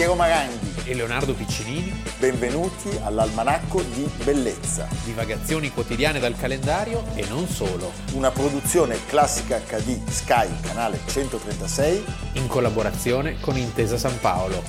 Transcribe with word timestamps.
Piero 0.00 0.14
Maranghi. 0.14 0.88
e 0.88 0.94
Leonardo 0.94 1.34
Piccinini, 1.34 1.92
Benvenuti 2.18 2.88
all'Almanacco 3.02 3.82
di 3.82 4.10
Bellezza, 4.24 4.88
divagazioni 5.04 5.70
quotidiane 5.70 6.18
dal 6.18 6.34
calendario 6.38 7.04
e 7.14 7.26
non 7.28 7.46
solo, 7.46 7.92
una 8.14 8.30
produzione 8.30 8.96
classica 9.04 9.58
HD 9.58 10.02
Sky, 10.08 10.58
canale 10.62 11.00
136. 11.06 12.02
in 12.36 12.46
collaborazione 12.46 13.40
con 13.40 13.58
Intesa 13.58 13.98
San 13.98 14.18
Paolo. 14.20 14.62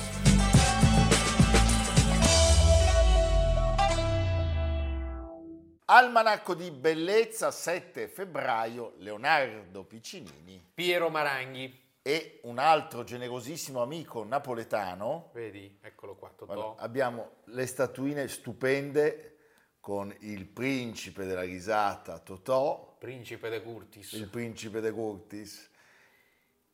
Almanacco 5.86 6.52
di 6.52 6.70
Bellezza, 6.70 7.50
7 7.50 8.06
febbraio, 8.06 8.96
Leonardo 8.98 9.82
Piccinini 9.84 10.62
Piero 10.74 11.08
Maranghi, 11.08 11.80
e 12.02 12.40
un 12.42 12.58
altro 12.58 13.04
generosissimo 13.04 13.80
amico 13.80 14.24
napoletano. 14.24 15.30
vedi, 15.32 15.78
eccolo 15.80 16.16
qua, 16.16 16.32
Totò. 16.36 16.74
Abbiamo 16.78 17.36
le 17.44 17.66
statuine 17.66 18.26
stupende 18.26 19.36
con 19.78 20.14
il 20.20 20.46
principe 20.46 21.24
della 21.24 21.42
risata 21.42 22.18
Totò, 22.18 22.96
Principe 22.98 23.48
de 23.48 23.62
Curtis. 23.62 24.12
il 24.12 24.28
principe 24.28 24.80
de 24.80 24.90
Curtis. 24.90 25.70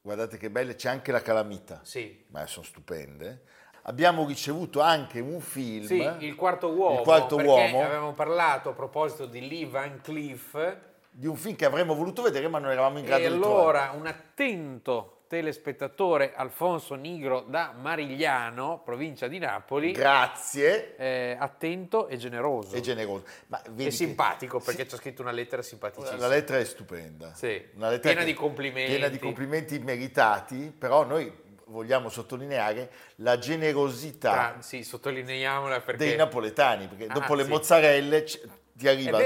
Guardate 0.00 0.38
che 0.38 0.50
belle, 0.50 0.74
c'è 0.74 0.88
anche 0.88 1.12
la 1.12 1.20
calamita. 1.20 1.80
Sì. 1.82 2.24
ma 2.28 2.46
sono 2.46 2.64
stupende. 2.64 3.42
Abbiamo 3.82 4.26
ricevuto 4.26 4.80
anche 4.80 5.20
un 5.20 5.40
film. 5.40 5.86
Sì, 5.86 6.06
il 6.20 6.34
quarto 6.34 6.68
uomo. 6.70 6.98
Il 6.98 7.04
quarto 7.04 7.36
perché 7.36 7.50
uomo. 7.50 7.82
avevamo 7.82 8.12
parlato 8.12 8.70
a 8.70 8.72
proposito 8.72 9.26
di 9.26 9.46
Lee 9.48 9.66
Van 9.66 10.00
Cleef 10.02 10.76
Di 11.10 11.26
un 11.26 11.36
film 11.36 11.56
che 11.56 11.64
avremmo 11.64 11.94
voluto 11.94 12.20
vedere, 12.22 12.48
ma 12.48 12.58
non 12.58 12.70
eravamo 12.70 12.98
in 12.98 13.04
grado 13.06 13.24
e 13.24 13.30
di 13.30 13.38
trovare. 13.38 13.60
allora 13.60 13.90
un 13.98 14.06
attento 14.06 15.17
telespettatore 15.28 16.32
Alfonso 16.34 16.94
Nigro 16.94 17.42
da 17.46 17.72
Marigliano, 17.78 18.80
provincia 18.84 19.28
di 19.28 19.38
Napoli, 19.38 19.92
Grazie 19.92 20.96
eh, 20.96 21.36
attento 21.38 22.08
e 22.08 22.16
generoso. 22.16 22.74
e 22.74 22.80
generoso. 22.80 23.24
Ma 23.48 23.62
e 23.76 23.90
simpatico 23.90 24.58
perché 24.58 24.88
ci 24.88 24.94
ha 24.94 24.98
scritto 24.98 25.22
una 25.22 25.30
lettera 25.30 25.62
simpaticissima. 25.62 26.18
La 26.18 26.28
lettera 26.28 26.58
è 26.58 26.64
stupenda. 26.64 27.32
Sì, 27.34 27.62
Una 27.74 27.90
lettera 27.90 28.14
piena 28.14 28.20
che- 28.20 28.26
di 28.26 28.34
complimenti. 28.34 28.90
Piena 28.90 29.08
di 29.08 29.18
complimenti 29.18 29.78
meritati, 29.78 30.74
però 30.76 31.04
noi 31.04 31.30
vogliamo 31.66 32.08
sottolineare 32.08 32.90
la 33.16 33.38
generosità 33.38 34.54
Ah, 34.56 34.62
sì, 34.62 34.82
sottolineiamola 34.82 35.80
perché 35.82 36.04
dei 36.04 36.16
napoletani, 36.16 36.86
perché 36.88 37.06
dopo 37.06 37.34
le 37.34 37.42
Anzi. 37.42 37.52
mozzarelle 37.52 38.24
ti 38.72 38.88
arriva, 38.88 39.18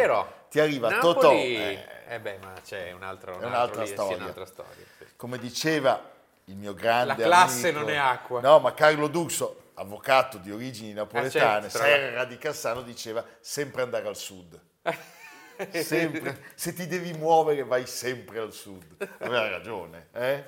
ti 0.51 0.59
arriva 0.59 0.89
Napoli, 0.89 1.13
Totò. 1.15 1.33
eh, 1.33 1.85
eh 2.09 2.21
beh, 2.21 2.39
ma 2.43 2.53
c'è 2.65 2.91
un 2.93 3.05
altro, 3.05 3.37
un 3.37 3.45
un'altra 3.45 3.61
altro 3.61 3.81
lì, 3.83 3.87
sì, 3.87 3.93
storia. 3.93 4.17
un'altra 4.17 4.47
storia, 4.47 4.85
sì. 4.99 5.02
Come 5.23 5.39
diceva 5.39 6.11
il 6.47 6.57
mio 6.57 6.75
grande 6.75 7.15
La 7.15 7.29
classe 7.29 7.69
amico- 7.69 7.79
non 7.85 7.91
è 7.91 7.97
acqua. 7.97 8.41
No, 8.41 8.59
ma 8.59 8.75
Carlo 8.75 9.07
Duxo, 9.07 9.71
avvocato 9.75 10.39
di 10.39 10.51
origini 10.51 10.93
napoletane, 10.93 11.67
Ah, 11.67 11.71
certo, 11.71 11.79
serra 11.79 12.25
di 12.25 12.37
Cassano, 12.39 12.83
diceva 12.83 13.25
sempre 13.39 13.83
andare 13.83 14.09
al 14.09 14.17
sud. 14.17 14.61
Sempre. 15.71 16.43
Se 16.57 16.73
ti 16.73 16.89
devi 16.89 17.13
muovere 17.13 17.63
vai 17.63 17.87
sempre 17.87 18.41
al 18.41 18.53
sud. 18.53 18.97
Aveva 19.21 19.49
ragione. 19.49 20.09
eh? 20.13 20.45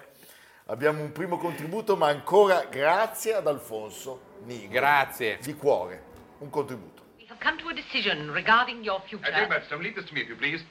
Abbiamo 0.67 1.03
un 1.03 1.13
primo 1.13 1.39
contributo, 1.39 1.95
ma 1.97 2.09
ancora 2.09 2.65
grazie 2.65 3.35
ad 3.35 3.47
Alfonso 3.47 4.39
Nigro. 4.43 4.71
Grazie. 4.71 5.39
Di 5.41 5.55
cuore, 5.55 6.03
un 6.39 6.51
contributo. 6.51 7.03
We 7.19 7.27
have 7.29 7.39
come 7.41 7.57
to 7.63 7.69
a 7.69 7.73
decision 7.75 8.33
regarding 8.33 8.83
your 8.83 9.01
future. 9.07 9.31
Uh, 9.31 9.35
dear 9.35 9.47
Murdstone, 9.47 9.83
leave 9.83 9.95
this 9.95 10.09
to 10.09 10.15
me, 10.15 10.23
if 10.23 10.29
you 10.29 10.37
please. 10.37 10.65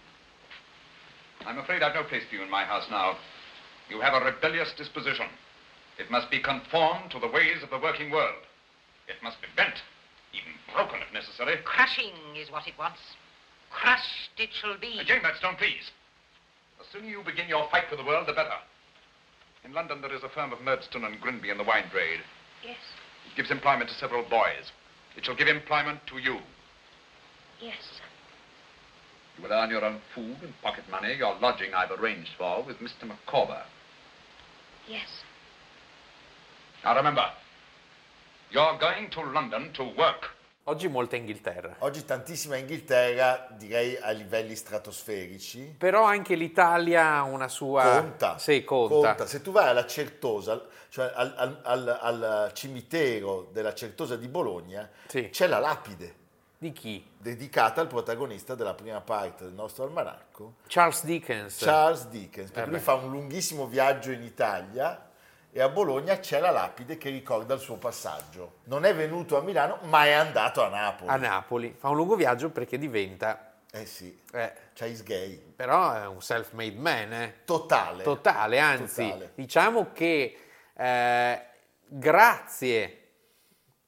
I'm 1.45 1.57
afraid 1.59 1.81
I've 1.81 1.93
no 1.95 2.03
place 2.03 2.25
for 2.27 2.35
you 2.35 2.43
in 2.43 2.49
my 2.49 2.65
house 2.65 2.89
now. 2.89 3.15
You 3.89 3.99
have 4.01 4.13
a 4.13 4.25
rebellious 4.25 4.71
disposition. 4.77 5.27
It 5.99 6.09
must 6.09 6.31
be 6.31 6.39
conformed 6.41 7.11
to 7.11 7.19
the 7.19 7.27
ways 7.27 7.61
of 7.61 7.69
the 7.69 7.77
working 7.77 8.09
world. 8.11 8.41
It 9.07 9.21
must 9.21 9.41
be 9.41 9.47
bent, 9.55 9.75
even 10.33 10.53
broken 10.73 10.99
if 11.05 11.13
necessary. 11.13 11.57
Crushing 11.63 12.13
is 12.35 12.49
what 12.51 12.67
it 12.67 12.73
wants. 12.79 12.99
Crushed 13.69 14.31
it 14.37 14.49
shall 14.53 14.77
be. 14.79 14.97
Uh, 14.99 15.03
Jane 15.03 15.21
Murdstone, 15.21 15.55
please. 15.55 15.91
The 16.79 16.85
sooner 16.91 17.07
you 17.07 17.21
begin 17.23 17.47
your 17.49 17.67
fight 17.69 17.83
for 17.89 17.95
the 17.95 18.03
world, 18.03 18.27
the 18.27 18.33
better. 18.33 18.57
In 19.65 19.73
London, 19.73 20.01
there 20.01 20.13
is 20.13 20.23
a 20.23 20.29
firm 20.29 20.51
of 20.51 20.61
Murdstone 20.61 21.05
and 21.05 21.19
Grinby 21.21 21.49
in 21.49 21.57
the 21.57 21.63
wine 21.63 21.89
trade. 21.91 22.19
Yes, 22.63 22.77
It 23.31 23.35
gives 23.37 23.51
employment 23.51 23.89
to 23.89 23.95
several 23.95 24.23
boys. 24.23 24.71
It 25.15 25.25
shall 25.25 25.35
give 25.35 25.47
employment 25.47 25.99
to 26.07 26.17
you. 26.17 26.39
yes. 27.61 27.77
You 29.37 29.43
will 29.43 29.51
earn 29.53 29.69
your 29.71 29.83
own 29.83 29.99
food 30.13 30.37
and 30.43 30.53
pocket 30.61 30.83
money. 30.89 31.13
Your 31.15 31.35
lodging 31.39 31.73
I've 31.73 31.91
arranged 31.91 32.31
for 32.37 32.63
with 32.65 32.79
Mr. 32.81 33.05
Micawber. 33.05 33.63
Yes. 34.87 35.09
Now 36.83 36.95
remember, 36.95 37.31
you're 38.51 38.77
going 38.77 39.09
to 39.09 39.21
London 39.31 39.71
to 39.73 39.83
work. 39.95 40.31
Oggi 40.65 40.87
molta 40.87 41.17
Inghilterra. 41.17 41.75
Oggi 41.79 42.05
tantissima 42.05 42.55
Inghilterra, 42.55 43.47
direi 43.51 43.97
a 43.97 44.11
livelli 44.11 44.55
stratosferici. 44.55 45.75
Però 45.77 46.03
anche 46.05 46.35
l'Italia 46.35 47.15
ha 47.15 47.23
una 47.23 47.49
sua... 47.49 47.99
Conta. 47.99 48.37
Sì, 48.37 48.63
conta. 48.63 49.25
Se 49.25 49.41
tu 49.41 49.51
vai 49.51 49.67
alla 49.67 49.85
Certosa, 49.85 50.65
cioè 50.87 51.11
al, 51.13 51.33
al- 51.35 51.59
al- 51.63 51.99
al 52.01 52.51
cimitero 52.53 53.49
della 53.51 53.73
Certosa 53.73 54.15
di 54.15 54.29
Bologna, 54.29 54.89
Sì. 55.07 55.27
c'è 55.31 55.47
la 55.47 55.59
lapide 55.59 56.15
Di 56.63 56.71
chi? 56.71 57.05
dedicata 57.17 57.81
al 57.81 57.87
protagonista 57.87 58.55
della 58.55 58.73
prima 58.73 59.01
parte 59.01 59.43
del 59.43 59.51
nostro 59.51 59.83
almanacco, 59.83 60.53
Charles 60.67 61.03
Dickens. 61.03 61.57
Charles 61.61 62.07
Dickens, 62.07 62.51
perché 62.51 62.69
Eh 62.69 62.71
lui 62.71 62.79
fa 62.79 62.93
un 62.93 63.11
lunghissimo 63.11 63.67
viaggio 63.67 64.11
in 64.11 64.23
Italia 64.23 65.09
e 65.51 65.61
a 65.61 65.67
Bologna 65.67 66.17
c'è 66.19 66.39
la 66.39 66.51
lapide 66.51 66.97
che 66.97 67.09
ricorda 67.09 67.53
il 67.53 67.59
suo 67.59 67.75
passaggio. 67.75 68.59
Non 68.65 68.85
è 68.85 68.95
venuto 68.95 69.37
a 69.37 69.41
Milano, 69.41 69.79
ma 69.83 70.05
è 70.05 70.11
andato 70.13 70.63
a 70.63 70.69
Napoli. 70.69 71.09
a 71.09 71.17
Napoli. 71.17 71.75
Fa 71.77 71.89
un 71.89 71.97
lungo 71.97 72.15
viaggio 72.15 72.49
perché 72.49 72.77
diventa... 72.77 73.55
eh 73.69 73.85
sì, 73.85 74.17
eh, 74.31 74.53
Chase 74.73 75.03
Gay, 75.03 75.35
però 75.53 75.91
è 75.91 76.07
un 76.07 76.21
self-made 76.21 76.77
man, 76.77 77.11
eh. 77.11 77.35
totale. 77.43 78.03
Totale, 78.03 78.59
anzi, 78.59 79.03
Totale. 79.03 79.31
diciamo 79.35 79.91
che 79.91 80.37
eh, 80.73 81.45
grazie, 81.87 83.02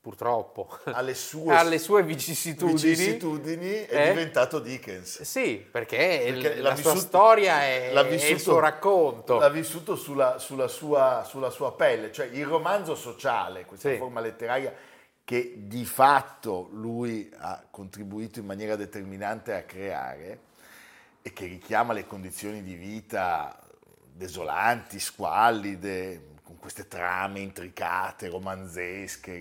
purtroppo, 0.06 0.70
Alle 0.84 1.16
sue, 1.18 1.56
alle 1.56 1.80
sue 1.80 2.04
vicissitudini, 2.04 2.76
vicissitudini 2.76 3.72
è 3.86 4.06
eh? 4.06 4.10
diventato 4.12 4.60
Dickens. 4.60 5.24
sì, 5.24 5.58
perché, 5.58 6.22
Perché 6.26 6.56
la 6.62 6.70
l'ha 6.70 6.76
sua 6.76 6.92
vissuto- 6.94 7.00
storia 7.08 7.62
è, 7.64 7.90
l'ha 7.92 8.02
è 8.02 8.04
il 8.04 8.10
vissuto- 8.12 8.38
suo 8.40 8.60
racconto. 8.60 9.40
L'ha 9.40 9.50
vissuto 9.50 9.96
sulla, 9.96 10.38
sulla 10.38 10.68
sua, 10.68 11.24
sulla 11.28 11.50
sua 11.50 11.74
pelle, 11.74 12.12
cioè 12.12 12.28
il 12.28 12.46
romanzo 12.46 12.94
sociale, 12.94 13.66
questa 13.66 13.90
Sì. 13.90 13.98
forma 13.98 14.20
letteraria 14.20 14.72
che 15.24 15.54
di 15.58 15.86
fatto 15.86 16.70
lui 16.74 17.28
ha 17.40 17.66
contribuito 17.72 18.38
in 18.38 18.46
maniera 18.46 18.76
determinante 18.76 19.56
a 19.56 19.64
creare 19.64 20.40
e 21.24 21.34
che 21.34 21.48
richiama 21.48 21.94
le 21.94 22.06
condizioni 22.06 22.62
di 22.62 22.76
vita 22.76 23.60
desolanti, 24.04 25.00
squallide, 25.00 26.34
con 26.44 26.60
queste 26.60 26.88
trame 26.88 27.40
intricate, 27.40 28.30
romanzesche, 28.30 29.32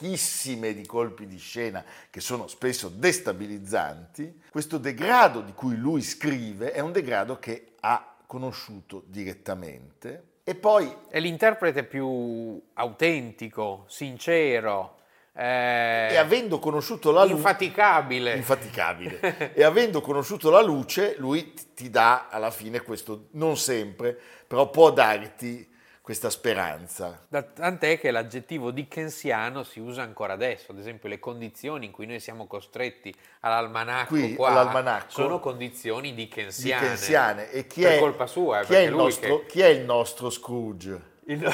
ricchissime 0.00 0.72
di 0.72 0.86
colpi 0.86 1.26
di 1.26 1.38
scena 1.38 1.84
che 2.08 2.20
sono 2.20 2.46
spesso 2.46 2.88
destabilizzanti. 2.88 4.40
Questo 4.50 4.78
degrado 4.78 5.40
di 5.42 5.52
cui 5.52 5.76
lui 5.76 6.02
scrive 6.02 6.72
è 6.72 6.80
un 6.80 6.92
degrado 6.92 7.38
che 7.38 7.72
ha 7.80 8.14
conosciuto 8.26 9.04
direttamente 9.06 10.24
e 10.42 10.54
poi 10.54 10.92
È 11.08 11.20
l'interprete 11.20 11.84
più 11.84 12.60
autentico, 12.74 13.84
sincero, 13.88 14.96
eh, 15.32 16.08
e 16.10 16.16
avendo 16.16 16.58
conosciuto 16.58 17.12
la 17.12 17.22
luce 17.22 17.34
infaticabile. 17.36 18.34
infaticabile 18.34 19.52
e 19.54 19.62
avendo 19.62 20.00
conosciuto 20.00 20.50
la 20.50 20.60
luce 20.60 21.14
lui 21.18 21.54
ti- 21.54 21.66
ti 21.74 21.90
dà 21.90 22.26
alla 22.28 22.50
fine 22.50 22.80
questo 22.80 23.28
non 23.32 23.56
sempre 23.56 24.18
però 24.46 24.68
può 24.70 24.90
darti 24.90 25.69
questa 26.10 26.28
speranza 26.30 27.24
Da- 27.28 27.42
Tant'è 27.44 28.00
che 28.00 28.10
l'aggettivo 28.10 28.72
dickensiano 28.72 29.62
si 29.62 29.78
usa 29.78 30.02
ancora 30.02 30.32
adesso, 30.32 30.72
ad 30.72 30.78
esempio 30.80 31.08
le 31.08 31.20
condizioni 31.20 31.86
in 31.86 31.92
cui 31.92 32.04
noi 32.06 32.18
siamo 32.18 32.48
costretti 32.48 33.14
all'almanacco 33.40 34.14
Qui, 34.14 34.34
qua 34.34 34.48
all'almanacco, 34.48 35.10
sono 35.10 35.38
condizioni 35.38 36.12
dickensiane. 36.12 36.80
dickensiane 36.82 37.50
e 37.52 37.66
chi 37.68 37.82
per 37.82 37.92
è, 37.92 37.98
colpa 38.00 38.26
sua, 38.26 38.62
chi 38.64 38.74
è 38.74 38.78
il 38.80 38.90
nostro, 38.92 39.40
che- 39.42 39.46
chi 39.46 39.60
è 39.60 39.66
il 39.68 39.84
nostro 39.84 40.30
Scrooge? 40.30 41.00
Il- 41.26 41.44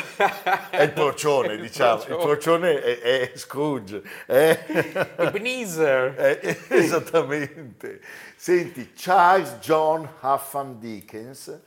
È 0.70 0.80
il 0.82 0.92
procione, 0.92 1.56
diciamo. 1.60 2.00
Il 2.08 2.16
procione 2.16 2.80
è, 2.82 3.00
è 3.00 3.32
Scrooge. 3.36 4.00
eh? 4.26 4.58
Ebenezer. 5.18 6.14
Eh, 6.18 6.58
esattamente. 6.70 8.00
Senti, 8.36 8.92
Charles 8.96 9.56
John 9.60 10.08
Huffam 10.22 10.78
Dickens, 10.78 11.60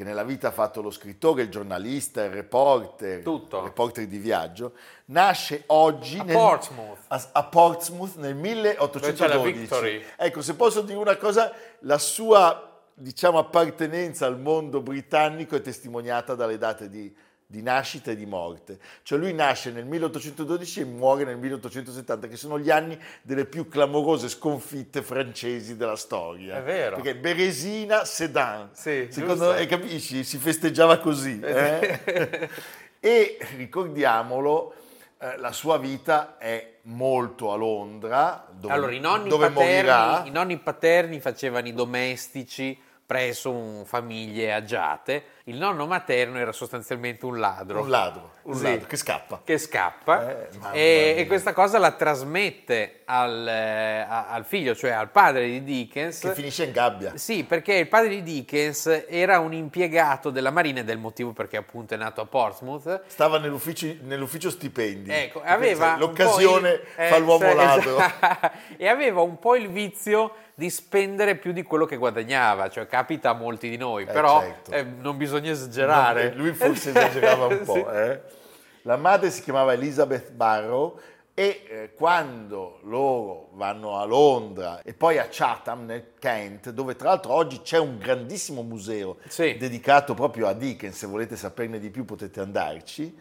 che 0.00 0.06
nella 0.06 0.24
vita 0.24 0.48
ha 0.48 0.50
fatto 0.50 0.80
lo 0.80 0.90
scrittore, 0.90 1.42
il 1.42 1.50
giornalista, 1.50 2.24
il 2.24 2.30
reporter, 2.30 3.22
Tutto. 3.22 3.62
reporter 3.62 4.06
di 4.06 4.16
viaggio, 4.16 4.72
nasce 5.06 5.64
oggi 5.66 6.18
A 6.18 6.22
nel- 6.22 6.34
Portsmouth. 6.34 6.98
a, 7.08 7.28
a 7.32 7.44
Portsmouth 7.44 8.14
nel 8.16 8.34
Dove 8.34 9.12
c'è 9.12 9.28
la 9.28 9.34
1812. 9.38 9.58
Victory. 9.58 10.02
Ecco, 10.16 10.40
se 10.40 10.54
posso 10.54 10.80
dire 10.80 10.96
una 10.98 11.18
cosa, 11.18 11.52
la 11.80 11.98
sua 11.98 12.80
diciamo, 12.94 13.38
appartenenza 13.38 14.24
al 14.24 14.40
mondo 14.40 14.80
britannico 14.80 15.54
è 15.54 15.60
testimoniata 15.60 16.34
dalle 16.34 16.56
date 16.56 16.88
di 16.88 17.14
di 17.50 17.62
nascita 17.62 18.12
e 18.12 18.16
di 18.16 18.26
morte. 18.26 18.78
Cioè 19.02 19.18
lui 19.18 19.34
nasce 19.34 19.72
nel 19.72 19.84
1812 19.84 20.82
e 20.82 20.84
muore 20.84 21.24
nel 21.24 21.36
1870, 21.36 22.28
che 22.28 22.36
sono 22.36 22.60
gli 22.60 22.70
anni 22.70 22.96
delle 23.22 23.44
più 23.44 23.68
clamorose 23.68 24.28
sconfitte 24.28 25.02
francesi 25.02 25.76
della 25.76 25.96
storia. 25.96 26.58
È 26.58 26.62
vero. 26.62 26.94
Perché 26.94 27.16
Beresina, 27.16 28.04
Sedan. 28.04 28.68
Sì, 28.70 29.08
Secondo 29.10 29.52
me, 29.52 29.66
capisci? 29.66 30.22
Si 30.22 30.38
festeggiava 30.38 30.98
così. 30.98 31.40
eh? 31.40 32.48
e 33.00 33.38
ricordiamolo, 33.56 34.72
eh, 35.18 35.36
la 35.38 35.50
sua 35.50 35.76
vita 35.78 36.38
è 36.38 36.74
molto 36.82 37.50
a 37.52 37.56
Londra, 37.56 38.46
dove, 38.52 38.72
allora, 38.72 38.92
i 38.92 39.00
nonni, 39.00 39.28
dove 39.28 39.48
morirà. 39.48 40.04
paterni, 40.04 40.28
i 40.28 40.32
nonni 40.32 40.56
paterni 40.58 41.18
facevano 41.18 41.66
i 41.66 41.74
domestici 41.74 42.78
presso 43.14 43.50
un- 43.50 43.82
famiglie 43.86 44.52
agiate. 44.54 45.24
Il 45.44 45.56
nonno 45.56 45.84
materno 45.88 46.38
era 46.38 46.52
sostanzialmente 46.52 47.24
un 47.26 47.40
ladro. 47.40 47.80
Un 47.80 47.90
ladro, 47.90 48.30
un 48.42 48.54
Sì. 48.54 48.62
ladro 48.62 48.86
che 48.86 48.96
scappa. 48.96 49.40
che 49.44 49.58
scappa 49.58 50.46
Eh, 50.72 51.14
e, 51.14 51.14
e 51.18 51.26
questa 51.26 51.52
cosa 51.52 51.78
la 51.80 51.90
trasmette 51.90 53.00
al, 53.06 53.48
eh, 53.48 54.06
al 54.08 54.44
figlio, 54.44 54.76
cioè 54.76 54.90
al 54.92 55.08
padre 55.10 55.46
di 55.46 55.64
Dickens. 55.64 56.20
Che 56.20 56.34
finisce 56.34 56.64
in 56.66 56.70
gabbia. 56.70 57.16
Sì, 57.16 57.42
perché 57.42 57.74
il 57.74 57.88
padre 57.88 58.10
di 58.10 58.22
Dickens 58.22 59.06
era 59.08 59.40
un 59.40 59.52
impiegato 59.54 60.30
della 60.30 60.50
Marina 60.52 60.78
ed 60.78 60.88
è 60.88 60.92
il 60.92 60.98
motivo 61.00 61.32
perché 61.32 61.56
appunto 61.56 61.94
è 61.94 61.96
nato 61.96 62.20
a 62.20 62.26
Portsmouth. 62.26 63.02
Stava 63.08 63.38
nell'ufficio, 63.38 63.92
nell'ufficio 64.02 64.50
stipendi. 64.50 65.10
Ecco, 65.10 65.42
aveva 65.44 65.96
L'occasione 65.96 66.70
il- 66.70 66.80
eh, 66.94 67.06
fa 67.08 67.18
l'uomo 67.18 67.52
ladro. 67.54 67.96
esatto. 67.96 68.50
e 68.76 68.86
aveva 68.86 69.20
un 69.22 69.36
po' 69.40 69.56
il 69.56 69.68
vizio 69.68 70.32
di 70.60 70.68
spendere 70.68 71.36
più 71.36 71.52
di 71.52 71.62
quello 71.62 71.86
che 71.86 71.96
guadagnava, 71.96 72.68
cioè 72.68 72.86
capita 72.86 73.30
a 73.30 73.32
molti 73.32 73.70
di 73.70 73.78
noi, 73.78 74.04
però 74.04 74.42
certo. 74.42 74.72
eh, 74.72 74.82
non 74.82 75.16
bisogna 75.16 75.50
esagerare. 75.52 76.28
Non- 76.28 76.36
lui 76.36 76.52
forse 76.52 76.90
esagerava 76.90 77.46
un 77.46 77.60
po'. 77.64 77.72
Sì. 77.72 77.96
eh. 77.96 78.20
La 78.82 78.96
madre 78.98 79.30
si 79.30 79.40
chiamava 79.42 79.72
Elizabeth 79.72 80.32
Barrow 80.32 81.00
e 81.32 81.62
eh, 81.66 81.94
quando 81.94 82.80
loro 82.82 83.48
vanno 83.52 83.98
a 83.98 84.04
Londra 84.04 84.82
e 84.82 84.92
poi 84.92 85.16
a 85.16 85.28
Chatham 85.30 85.86
nel 85.86 86.12
Kent, 86.18 86.68
dove 86.68 86.94
tra 86.94 87.08
l'altro 87.08 87.32
oggi 87.32 87.62
c'è 87.62 87.78
un 87.78 87.96
grandissimo 87.96 88.60
museo 88.60 89.16
Sì. 89.28 89.56
dedicato 89.56 90.12
proprio 90.12 90.46
a 90.46 90.52
Dickens, 90.52 90.94
se 90.98 91.06
volete 91.06 91.36
saperne 91.36 91.78
di 91.78 91.88
più 91.88 92.04
potete 92.04 92.40
andarci, 92.40 93.18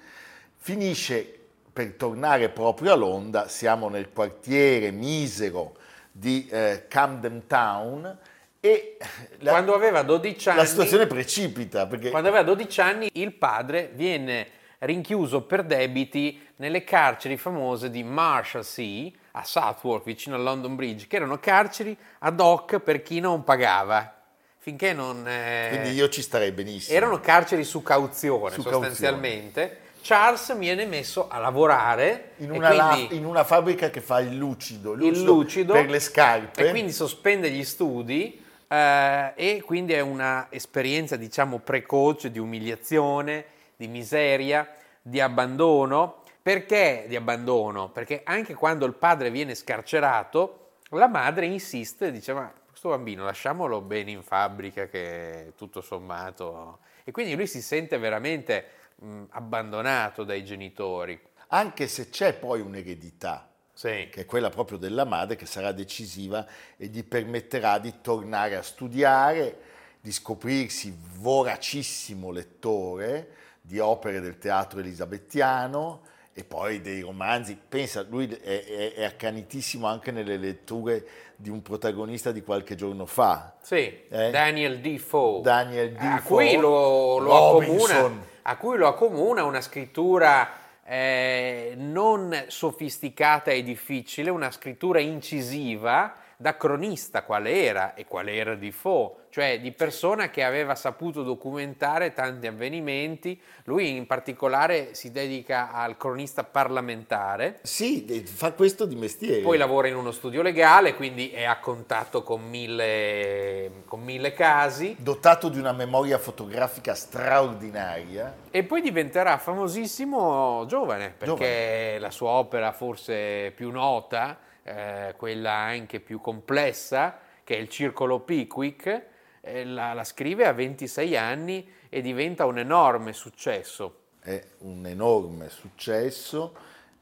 finisce 0.57 1.35
per 1.71 1.93
tornare 1.93 2.49
proprio 2.49 2.91
a 2.91 2.95
Londra, 2.95 3.47
siamo 3.47 3.87
nel 3.87 4.09
quartiere 4.11 4.91
misero 4.91 5.77
di 6.19 6.47
eh, 6.51 6.85
Camden 6.87 7.47
Town 7.47 8.17
e 8.59 8.97
la, 9.39 9.51
Quando 9.51 9.73
aveva 9.73 10.01
12 10.01 10.49
anni, 10.49 10.57
la 10.57 10.65
situazione 10.65 11.07
precipita 11.07 11.87
perché 11.87 12.09
quando 12.09 12.27
aveva 12.27 12.43
12 12.43 12.81
anni 12.81 13.09
il 13.13 13.31
padre 13.31 13.89
viene 13.93 14.47
rinchiuso 14.79 15.43
per 15.43 15.63
debiti 15.63 16.45
nelle 16.57 16.83
carceri 16.83 17.37
famose 17.37 17.89
di 17.89 18.03
Marshalsea 18.03 19.11
a 19.31 19.43
Southwark 19.45 20.03
vicino 20.03 20.35
a 20.35 20.39
London 20.39 20.75
Bridge, 20.75 21.07
che 21.07 21.15
erano 21.15 21.39
carceri 21.39 21.95
ad 22.19 22.39
hoc 22.39 22.79
per 22.79 23.01
chi 23.01 23.21
non 23.21 23.43
pagava. 23.45 24.15
Finché 24.57 24.91
non... 24.91 25.25
eh, 25.25 25.67
Quindi 25.69 25.91
io 25.91 26.09
ci 26.09 26.21
starei 26.21 26.51
benissimo. 26.51 26.97
Erano 26.97 27.21
carceri 27.21 27.63
su 27.63 27.81
cauzione 27.81 28.55
Su 28.55 28.61
sostanzialmente. 28.61 29.87
Charles 30.01 30.57
viene 30.57 30.85
messo 30.85 31.27
a 31.27 31.37
lavorare 31.39 32.31
in 32.37 32.51
e 32.53 32.57
una, 32.57 32.73
la- 32.73 32.89
quindi- 32.93 33.15
in 33.15 33.25
una 33.25 33.43
fabbrica 33.43 33.89
che 33.89 34.01
fa 34.01 34.19
il 34.19 34.35
lucido, 34.35 34.93
il 34.93 35.01
il 35.01 35.07
lucido, 35.07 35.33
lucido 35.33 35.73
per 35.73 35.89
le 35.89 35.99
scarpe. 35.99 36.67
e 36.67 36.69
quindi 36.71 36.91
sospende 36.91 37.49
gli 37.49 37.63
studi 37.63 38.43
eh, 38.67 39.33
e 39.35 39.61
quindi 39.65 39.93
è 39.93 39.99
una 39.99 40.47
esperienza 40.49 41.15
diciamo 41.15 41.59
precoce 41.59 42.31
di 42.31 42.39
umiliazione, 42.39 43.45
di 43.75 43.87
miseria, 43.87 44.67
di 45.01 45.19
abbandono. 45.19 46.23
Perché 46.41 47.05
di 47.07 47.15
abbandono? 47.15 47.89
Perché 47.89 48.21
anche 48.23 48.53
quando 48.53 48.85
il 48.85 48.93
padre 48.93 49.29
viene 49.29 49.53
scarcerato, 49.55 50.69
la 50.91 51.07
madre 51.07 51.45
insiste, 51.45 52.11
dice 52.11 52.33
ma 52.33 52.51
questo 52.67 52.89
bambino 52.89 53.23
lasciamolo 53.25 53.81
bene 53.81 54.11
in 54.11 54.23
fabbrica 54.23 54.87
che 54.87 55.53
tutto 55.57 55.81
sommato... 55.81 56.79
E 57.03 57.11
quindi 57.11 57.35
lui 57.35 57.47
si 57.47 57.61
sente 57.61 57.97
veramente 57.97 58.65
mh, 58.99 59.23
abbandonato 59.31 60.23
dai 60.23 60.43
genitori. 60.43 61.19
Anche 61.49 61.87
se 61.87 62.09
c'è 62.09 62.33
poi 62.33 62.61
un'eredità, 62.61 63.49
Sì. 63.73 64.07
che 64.11 64.21
è 64.21 64.25
quella 64.25 64.49
proprio 64.49 64.77
della 64.77 65.05
madre, 65.05 65.35
che 65.35 65.45
sarà 65.45 65.71
decisiva 65.71 66.45
e 66.77 66.87
gli 66.87 67.03
permetterà 67.03 67.79
di 67.79 67.95
tornare 68.01 68.55
a 68.55 68.61
studiare, 68.61 69.57
di 70.01 70.11
scoprirsi 70.11 70.95
voracissimo 71.17 72.31
lettore 72.31 73.35
di 73.61 73.79
opere 73.79 74.19
del 74.21 74.37
teatro 74.37 74.79
elisabettiano 74.79 76.01
e 76.33 76.43
poi 76.43 76.81
dei 76.81 77.01
romanzi. 77.01 77.57
Pensa, 77.67 78.05
lui 78.07 78.27
è, 78.29 78.63
è- 78.65 78.93
è 78.93 79.03
accanitissimo 79.03 79.85
anche 79.87 80.11
nelle 80.11 80.37
letture 80.37 81.05
di 81.35 81.49
un 81.49 81.61
protagonista 81.61 82.31
di 82.31 82.41
qualche 82.41 82.75
giorno 82.75 83.05
fa. 83.05 83.55
Sì, 83.61 84.03
Eh? 84.09 84.29
Daniel 84.31 84.79
Defoe. 84.79 85.41
Daniel 85.41 85.91
Defoe, 85.91 86.21
cui 86.47 86.55
lo, 86.55 87.17
lo 87.19 87.33
Robinson. 87.59 87.95
accomuna, 87.95 88.25
a 88.43 88.55
cui 88.57 88.77
lo 88.77 88.87
accomuna 88.87 89.43
una 89.43 89.61
scrittura 89.61 90.49
eh, 90.85 91.73
non 91.77 92.45
sofisticata 92.47 93.51
e 93.51 93.63
difficile, 93.63 94.29
una 94.29 94.51
scrittura 94.51 94.99
incisiva 94.99 96.15
da 96.41 96.55
cronista 96.55 97.23
quale 97.23 97.65
era 97.65 97.95
e 97.95 98.05
quale 98.05 98.33
era 98.33 98.55
Defoe, 98.55 99.25
cioè 99.29 99.59
di 99.59 99.73
persona 99.73 100.29
che 100.29 100.45
aveva 100.45 100.73
saputo 100.73 101.21
documentare 101.21 102.13
tanti 102.13 102.47
avvenimenti. 102.47 103.37
Lui 103.65 103.97
in 103.97 104.07
particolare 104.07 104.93
si 104.93 105.11
dedica 105.11 105.73
al 105.73 105.97
cronista 105.97 106.45
parlamentare. 106.45 107.59
Sì, 107.63 108.23
fa 108.23 108.53
questo 108.53 108.85
di 108.85 108.95
mestiere. 108.95 109.41
Poi 109.41 109.57
lavora 109.57 109.89
in 109.89 109.97
uno 109.97 110.11
studio 110.11 110.41
legale, 110.41 110.95
quindi 110.95 111.29
è 111.29 111.43
a 111.43 111.59
contatto 111.59 112.23
con 112.23 112.41
mille, 112.47 113.83
con 113.85 114.01
mille 114.01 114.31
casi 114.31 114.95
dotato 114.97 115.49
di 115.49 115.59
una 115.59 115.73
memoria 115.73 116.17
fotografica 116.17 116.95
straordinaria. 116.95 118.33
e 118.49 118.63
poi 118.63 118.79
diventerà 118.79 119.37
famosissimo 119.37 120.63
giovane, 120.67 121.13
perché 121.17 121.35
Giovane. 121.35 121.99
la 121.99 122.11
sua 122.11 122.29
opera 122.29 122.71
forse 122.71 123.51
più 123.53 123.71
nota, 123.71 124.47
eh, 124.69 125.15
quella 125.17 125.53
anche 125.53 125.99
più 125.99 126.21
complessa, 126.21 127.19
che 127.43 127.55
è 127.55 127.59
il 127.59 127.69
Circolo 127.69 128.19
Pickwick, 128.19 129.05
eh, 129.41 129.65
la, 129.65 129.93
la 129.93 130.03
scrive 130.03 130.45
a 130.45 130.53
26 130.53 131.17
anni 131.17 131.67
e 131.89 132.01
diventa 132.01 132.45
un 132.45 132.59
enorme 132.59 133.13
successo. 133.13 133.95
È 134.19 134.39
un 134.59 134.85
enorme 134.85 135.49
successo 135.49 136.55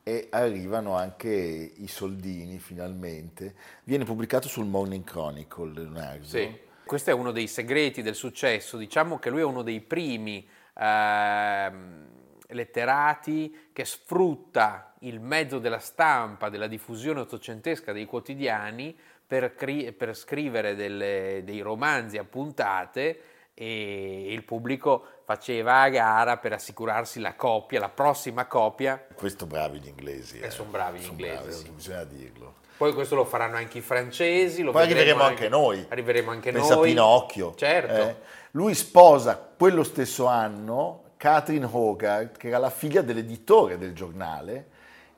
e 0.03 0.27
arrivano 0.29 0.95
anche 0.95 1.27
i 1.29 1.87
soldini 1.87 2.59
finalmente. 2.59 3.55
Viene 3.83 4.05
pubblicato 4.05 4.47
sul 4.47 4.65
Morning 4.65 5.03
Chronicle 5.03 5.73
Leonardo. 5.73 6.25
Sì. 6.25 6.65
Questo 6.85 7.09
è 7.09 7.13
uno 7.13 7.31
dei 7.31 7.47
segreti 7.47 8.01
del 8.01 8.15
successo. 8.15 8.77
Diciamo 8.77 9.19
che 9.19 9.29
lui 9.29 9.41
è 9.41 9.43
uno 9.43 9.61
dei 9.61 9.81
primi 9.81 10.47
ehm, 10.73 12.05
letterati 12.47 13.69
che 13.73 13.85
sfrutta 13.85 14.93
il 14.99 15.19
mezzo 15.19 15.59
della 15.59 15.79
stampa, 15.79 16.49
della 16.49 16.67
diffusione 16.67 17.19
ottocentesca 17.21 17.91
dei 17.91 18.05
quotidiani 18.05 18.95
per, 19.25 19.55
cri- 19.55 19.91
per 19.91 20.15
scrivere 20.15 20.75
delle- 20.75 21.41
dei 21.43 21.59
romanzi 21.61 22.17
a 22.17 22.23
puntate 22.23 23.21
e 23.53 24.31
il 24.31 24.43
pubblico 24.43 25.03
faceva 25.25 25.81
a 25.81 25.89
gara 25.89 26.37
per 26.37 26.53
assicurarsi 26.53 27.19
la 27.19 27.33
copia, 27.35 27.79
la 27.79 27.89
prossima 27.89 28.45
copia. 28.45 29.03
Questo 29.13 29.45
bravi 29.45 29.79
gli 29.79 29.87
inglesi. 29.87 30.39
E 30.39 30.49
son 30.51 30.69
bravi 30.71 30.99
gli 30.99 31.03
Son 31.03 31.11
inglesi, 31.11 31.35
bravi, 31.43 31.51
sì. 31.53 31.69
bisogna 31.71 32.03
dirlo. 32.03 32.53
Poi 32.77 32.93
questo 32.93 33.15
lo 33.15 33.25
faranno 33.25 33.55
anche 33.57 33.79
i 33.79 33.81
francesi, 33.81 34.63
Poi 34.63 34.83
arriveremo 34.83 35.23
anche 35.23 35.49
noi. 35.49 35.83
Arriveremo 35.89 36.29
anche 36.29 36.51
Pensa 36.51 36.75
noi. 36.75 36.83
a 36.83 36.93
Pinocchio. 36.93 37.55
Certo. 37.55 37.93
eh. 38.09 38.15
Lui 38.51 38.75
sposa 38.75 39.35
quello 39.57 39.83
stesso 39.83 40.27
anno 40.27 41.01
Catherine 41.17 41.67
Hogarth, 41.69 42.37
che 42.37 42.47
era 42.47 42.59
la 42.59 42.69
figlia 42.69 43.01
dell'editore 43.01 43.77
del 43.77 43.93
giornale, 43.93 44.67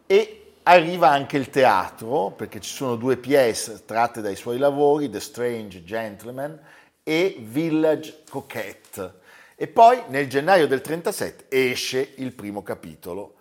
e 0.08 0.54
arriva 0.64 1.10
anche 1.10 1.38
il 1.38 1.50
teatro, 1.50 2.32
perché 2.32 2.60
ci 2.60 2.74
sono 2.74 2.96
due 2.96 3.18
pièce 3.18 3.86
tratte 3.86 4.22
dai 4.22 4.36
suoi 4.36 4.58
lavori, 4.58 5.10
The 5.10 5.20
Strange 5.20 5.84
Gentleman 5.84 6.60
e 7.04 7.38
Village 7.40 8.24
Coquette. 8.30 9.14
E 9.56 9.68
poi 9.68 10.02
nel 10.08 10.30
gennaio 10.30 10.68
del 10.68 10.82
37 10.82 11.46
esce 11.50 12.14
il 12.16 12.32
primo 12.32 12.64
capitolo, 12.64 13.34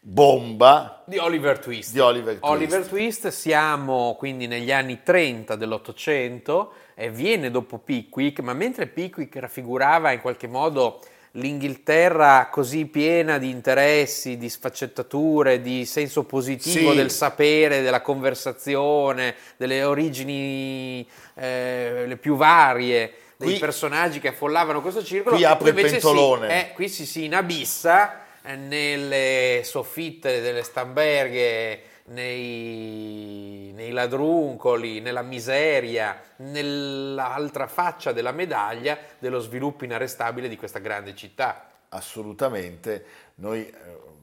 Bomba, 0.00 1.02
Di 1.04 1.18
Oliver 1.18 1.58
Twist. 1.58 1.92
Di 1.92 2.00
Oliver 2.00 2.38
Twist. 2.38 2.44
Oliver 2.44 2.86
Twist, 2.86 3.28
siamo 3.28 4.16
quindi 4.18 4.46
negli 4.46 4.72
anni 4.72 5.02
30 5.02 5.56
dell'Ottocento, 5.56 6.72
e 6.94 7.10
viene 7.10 7.50
dopo 7.50 7.78
Pickwick, 7.78 8.40
ma 8.40 8.54
mentre 8.54 8.86
Pickwick 8.86 9.36
raffigurava 9.36 10.10
in 10.12 10.20
qualche 10.20 10.46
modo 10.46 11.00
l'Inghilterra 11.32 12.48
così 12.50 12.86
piena 12.86 13.38
di 13.38 13.50
interessi, 13.50 14.36
di 14.36 14.48
sfaccettature, 14.48 15.60
di 15.60 15.84
senso 15.86 16.24
positivo 16.24 16.90
Sì. 16.90 16.96
del 16.96 17.10
sapere, 17.10 17.82
della 17.82 18.00
conversazione, 18.00 19.34
delle 19.56 19.84
origini 19.84 21.06
eh, 21.34 22.04
le 22.06 22.16
più 22.16 22.36
varie, 22.36 23.12
dei 23.36 23.50
Qui- 23.50 23.58
personaggi 23.58 24.18
che 24.20 24.28
affollavano 24.28 24.82
questo 24.82 25.02
circolo. 25.04 25.36
Qui 25.36 25.44
apre 25.44 25.70
il 25.70 25.74
pentolone. 25.74 26.48
Si, 26.48 26.54
eh, 26.54 26.72
qui 26.74 26.88
si, 26.88 27.06
si 27.06 27.24
inabissa 27.24 28.24
eh, 28.42 28.56
nelle 28.56 29.62
soffitte 29.64 30.40
delle 30.40 30.62
stamberghe, 30.62 31.82
nei, 32.10 33.72
nei 33.74 33.90
ladruncoli, 33.90 35.00
nella 35.00 35.22
miseria, 35.22 36.20
nell'altra 36.36 37.66
faccia 37.66 38.12
della 38.12 38.32
medaglia 38.32 38.98
dello 39.18 39.40
sviluppo 39.40 39.84
inarrestabile 39.84 40.48
di 40.48 40.56
questa 40.56 40.78
grande 40.78 41.14
città. 41.14 41.70
Assolutamente. 41.88 43.04
Noi 43.36 43.66
eh, 43.66 43.74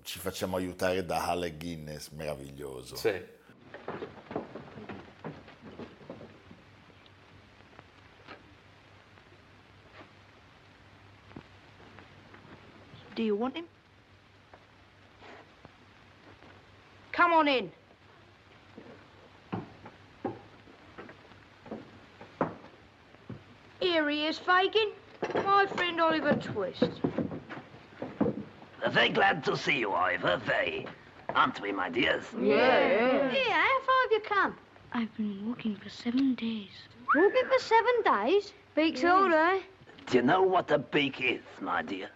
ci 0.03 0.19
facciamo 0.19 0.55
aiutare 0.55 1.05
da 1.05 1.27
Alec 1.27 1.57
Guinness, 1.57 2.09
meraviglioso. 2.09 2.95
Sì. 2.95 3.35
Do 13.13 13.23
you 13.23 13.35
want 13.35 13.55
him? 13.55 13.65
Come 17.17 17.33
on 17.33 17.47
in. 17.47 17.71
Here 23.79 24.07
he 24.07 24.27
is, 24.27 24.37
Fagin. 24.37 24.91
My 25.33 25.65
friend 25.65 25.99
Oliver 25.99 26.35
Twist. 26.35 26.83
Very 28.89 29.09
glad 29.09 29.43
to 29.45 29.57
see 29.57 29.79
you, 29.79 29.93
Ivor. 29.93 30.39
Very. 30.45 30.85
Aren't 31.33 31.59
we, 31.59 31.71
my 31.71 31.89
dears? 31.89 32.23
Yeah, 32.39 33.31
how 33.31 33.79
far 33.81 34.01
have 34.03 34.11
you 34.11 34.21
come? 34.23 34.55
I've 34.93 35.17
been 35.17 35.47
walking 35.47 35.75
for 35.75 35.89
seven 35.89 36.35
days. 36.35 36.69
Walking 37.15 37.45
for 37.51 37.59
seven 37.63 37.93
days? 38.05 38.53
Beaks 38.75 39.03
all, 39.03 39.33
eh? 39.33 39.61
Do 40.05 40.17
you 40.17 40.21
know 40.21 40.43
what 40.43 40.69
a 40.69 40.77
beak 40.77 41.19
is, 41.19 41.41
my 41.61 41.81
dear? 41.81 42.09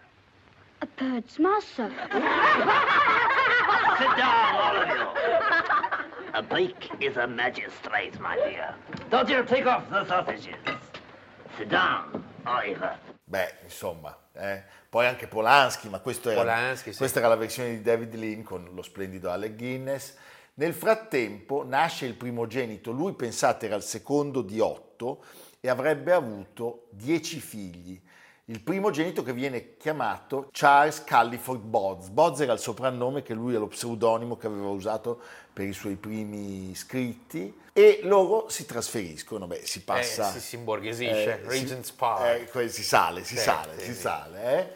A 0.80 0.86
bird's 0.86 1.40
muzzle. 1.40 1.90
Sit 3.98 4.16
down, 4.16 4.54
all 4.54 4.76
of 4.82 4.88
you. 4.88 5.06
A 6.34 6.42
beak 6.42 6.90
is 7.00 7.16
a 7.16 7.26
magistrate, 7.26 8.18
my 8.20 8.36
dear. 8.36 8.74
Don't 9.10 9.28
you 9.28 9.44
take 9.44 9.66
off 9.66 9.88
the 9.90 10.04
sausages. 10.06 10.56
Sit 11.58 11.68
down, 11.68 12.24
Ivor. 12.46 12.98
Beh, 13.24 13.54
insomma, 13.64 14.16
eh. 14.34 14.62
poi 14.88 15.06
anche 15.06 15.26
Polanski, 15.26 15.88
ma 15.88 16.00
questo 16.00 16.30
era- 16.30 16.40
Polanski, 16.40 16.92
sì. 16.92 16.98
questa 16.98 17.18
era 17.18 17.28
la 17.28 17.36
versione 17.36 17.70
di 17.70 17.82
David 17.82 18.14
Lean 18.14 18.42
con 18.42 18.68
lo 18.72 18.82
splendido 18.82 19.30
Alec 19.30 19.56
Guinness. 19.56 20.16
Nel 20.54 20.74
frattempo 20.74 21.64
nasce 21.66 22.04
il 22.04 22.14
primogenito, 22.14 22.90
lui 22.90 23.14
pensate 23.14 23.66
era 23.66 23.76
il 23.76 23.82
secondo 23.82 24.42
di 24.42 24.60
otto 24.60 25.24
e 25.60 25.68
avrebbe 25.70 26.12
avuto 26.12 26.88
dieci 26.90 27.40
figli. 27.40 27.98
Il 28.46 28.60
primogenito 28.60 29.22
che 29.22 29.32
viene 29.32 29.76
chiamato 29.76 30.48
Charles 30.50 31.04
Culliford 31.04 31.60
Bodds. 31.62 32.08
Bodds 32.08 32.40
era 32.40 32.52
il 32.52 32.58
soprannome 32.58 33.22
che 33.22 33.34
lui 33.34 33.54
è 33.54 33.58
lo 33.58 33.68
pseudonimo 33.68 34.36
che 34.36 34.48
aveva 34.48 34.68
usato 34.68 35.20
per 35.52 35.66
i 35.68 35.72
suoi 35.72 35.94
primi 35.94 36.74
scritti 36.74 37.56
e 37.72 38.00
loro 38.02 38.48
si 38.48 38.66
trasferiscono, 38.66 39.46
beh, 39.46 39.60
si 39.64 39.84
passa... 39.84 40.28
Eh, 40.28 40.32
si, 40.32 40.40
si 40.40 40.56
imborghesisce. 40.56 41.40
Eh, 41.40 41.48
Regent's 41.48 41.90
si, 41.90 41.94
Park. 41.94 42.54
eh, 42.56 42.68
si 42.68 42.82
sale, 42.82 43.22
si 43.22 43.36
Sì, 43.36 43.42
sale, 43.42 43.78
sì, 43.78 43.84
si 43.86 43.94
sì. 43.94 44.00
sale. 44.00 44.58
eh. 44.58 44.72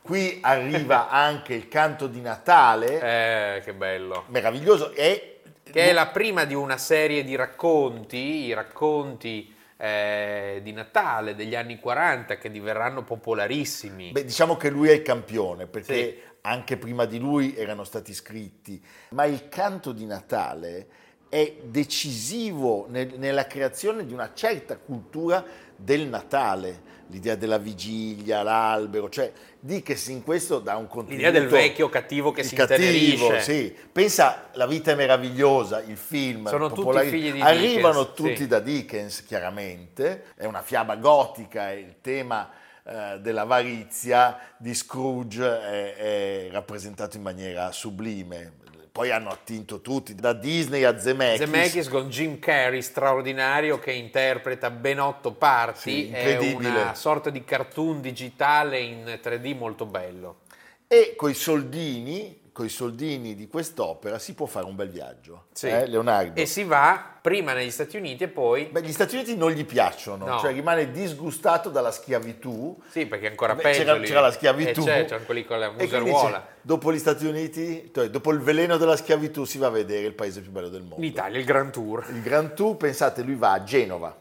Qui 0.00 0.38
arriva 0.40 1.10
anche 1.12 1.52
il 1.52 1.68
canto 1.68 2.06
di 2.06 2.20
Natale, 2.22 3.56
Eh, 3.56 3.60
che 3.60 3.74
bello. 3.74 4.24
meraviglioso, 4.28 4.90
e 4.92 5.42
Che 5.62 5.90
è 5.90 5.92
la 5.92 6.06
prima 6.06 6.44
di 6.44 6.54
una 6.54 6.78
serie 6.78 7.22
di 7.24 7.36
racconti, 7.36 8.16
i 8.16 8.54
racconti 8.54 9.51
eh, 9.84 10.60
di 10.62 10.70
Natale 10.70 11.34
degli 11.34 11.56
anni 11.56 11.80
40 11.80 12.38
che 12.38 12.52
diverranno 12.52 13.02
popolarissimi. 13.02 14.12
beh, 14.12 14.24
diciamo 14.24 14.56
che 14.56 14.70
lui 14.70 14.88
è 14.88 14.92
il 14.92 15.02
campione, 15.02 15.66
perché 15.66 15.94
Sì. 15.94 16.18
anche 16.42 16.76
prima 16.76 17.04
di 17.04 17.18
lui 17.18 17.56
erano 17.56 17.82
stati 17.82 18.14
scritti, 18.14 18.80
ma 19.10 19.24
il 19.24 19.48
canto 19.48 19.90
di 19.90 20.06
Natale 20.06 20.86
è 21.28 21.52
decisivo 21.64 22.86
nel- 22.90 23.14
nella 23.16 23.46
creazione 23.48 24.06
di 24.06 24.12
una 24.12 24.30
certa 24.34 24.76
cultura 24.76 25.44
del 25.74 26.06
Natale, 26.06 26.91
l'idea 27.08 27.34
della 27.34 27.58
vigilia, 27.58 28.42
l'albero, 28.42 29.08
cioè 29.08 29.32
Dickens 29.58 30.06
in 30.08 30.22
questo 30.22 30.58
dà 30.58 30.76
un 30.76 30.88
contributo. 30.88 31.26
L'idea 31.26 31.40
del 31.40 31.48
vecchio 31.48 31.88
cattivo 31.88 32.32
che 32.32 32.42
si 32.42 32.54
cattivo, 32.54 32.80
intenerisce. 32.82 33.40
sì. 33.40 33.76
Pensa 33.92 34.48
La 34.54 34.66
vita 34.66 34.92
è 34.92 34.94
meravigliosa, 34.94 35.80
il 35.80 35.96
film. 35.96 36.48
Sono 36.48 36.72
tutti 36.72 37.08
figli 37.08 37.32
di 37.32 37.40
Arrivano 37.40 38.00
Dickens, 38.00 38.16
tutti 38.16 38.36
sì. 38.36 38.46
da 38.46 38.60
Dickens, 38.60 39.24
chiaramente. 39.24 40.24
È 40.34 40.44
una 40.44 40.62
fiaba 40.62 40.96
gotica, 40.96 41.70
è 41.70 41.74
il 41.74 41.96
tema 42.00 42.50
eh, 42.84 43.20
dell'avarizia 43.20 44.36
di 44.56 44.74
Scrooge 44.74 45.44
è, 45.44 45.94
è 45.94 46.48
rappresentato 46.50 47.16
in 47.16 47.22
maniera 47.22 47.70
sublime. 47.70 48.60
Poi 48.92 49.10
hanno 49.10 49.30
attinto 49.30 49.80
tutti, 49.80 50.14
da 50.14 50.34
Disney 50.34 50.84
a 50.84 50.98
Zemeckis. 50.98 51.38
Zemeckis 51.38 51.88
con 51.88 52.10
Jim 52.10 52.38
Carrey 52.38 52.82
straordinario 52.82 53.78
che 53.78 53.92
interpreta 53.92 54.68
ben 54.68 55.00
otto 55.00 55.32
parti, 55.32 56.08
Sì, 56.08 56.10
è 56.10 56.36
una 56.36 56.94
sorta 56.94 57.30
di 57.30 57.42
cartoon 57.42 58.02
digitale 58.02 58.80
in 58.80 59.18
3D 59.22 59.56
molto 59.56 59.86
bello. 59.86 60.40
E 60.86 61.14
coi 61.16 61.32
soldini, 61.32 62.38
coi 62.52 62.68
soldini 62.68 63.34
di 63.34 63.48
quest'opera 63.48 64.18
si 64.18 64.34
può 64.34 64.44
fare 64.44 64.66
un 64.66 64.74
bel 64.76 64.90
viaggio. 64.90 65.46
Sì. 65.52 65.68
Eh, 65.68 65.86
Leonardo? 65.86 66.38
E 66.38 66.44
si 66.44 66.64
va 66.64 67.02
prima 67.22 67.54
negli 67.54 67.70
Stati 67.70 67.96
Uniti 67.96 68.24
e 68.24 68.28
poi... 68.28 68.66
Beh, 68.66 68.82
gli 68.82 68.92
Stati 68.92 69.14
Uniti 69.14 69.36
non 69.36 69.52
gli 69.52 69.64
piacciono, 69.64 70.26
No. 70.26 70.38
cioè 70.38 70.52
rimane 70.52 70.90
disgustato 70.90 71.70
dalla 71.70 71.90
schiavitù. 71.90 72.78
Sì, 72.88 73.06
perché 73.06 73.28
ancora 73.28 73.54
Beh, 73.54 73.62
peggio 73.62 73.78
c'era, 73.78 73.98
c'era 74.00 74.20
la 74.20 74.30
schiavitù. 74.32 74.80
Eh, 74.82 74.84
c'è, 74.84 75.04
c'erano 75.06 75.24
quelli 75.24 75.44
con 75.46 75.58
la 75.58 75.70
museruola. 75.70 76.28
dice, 76.38 76.42
dopo 76.60 76.92
gli 76.92 76.98
Stati 76.98 77.24
Uniti, 77.26 77.90
cioè, 77.94 78.10
dopo 78.10 78.30
il 78.32 78.40
veleno 78.40 78.76
della 78.76 78.96
schiavitù, 78.96 79.44
si 79.44 79.56
va 79.56 79.68
a 79.68 79.70
vedere 79.70 80.06
il 80.06 80.14
paese 80.14 80.42
più 80.42 80.50
bello 80.50 80.68
del 80.68 80.82
mondo. 80.82 81.00
L'Italia, 81.00 81.38
il 81.38 81.46
Grand 81.46 81.70
Tour. 81.72 82.04
Il 82.10 82.20
Grand 82.22 82.52
Tour, 82.52 82.76
pensate, 82.76 83.22
lui 83.22 83.34
va 83.36 83.52
a 83.52 83.64
Genova, 83.64 84.14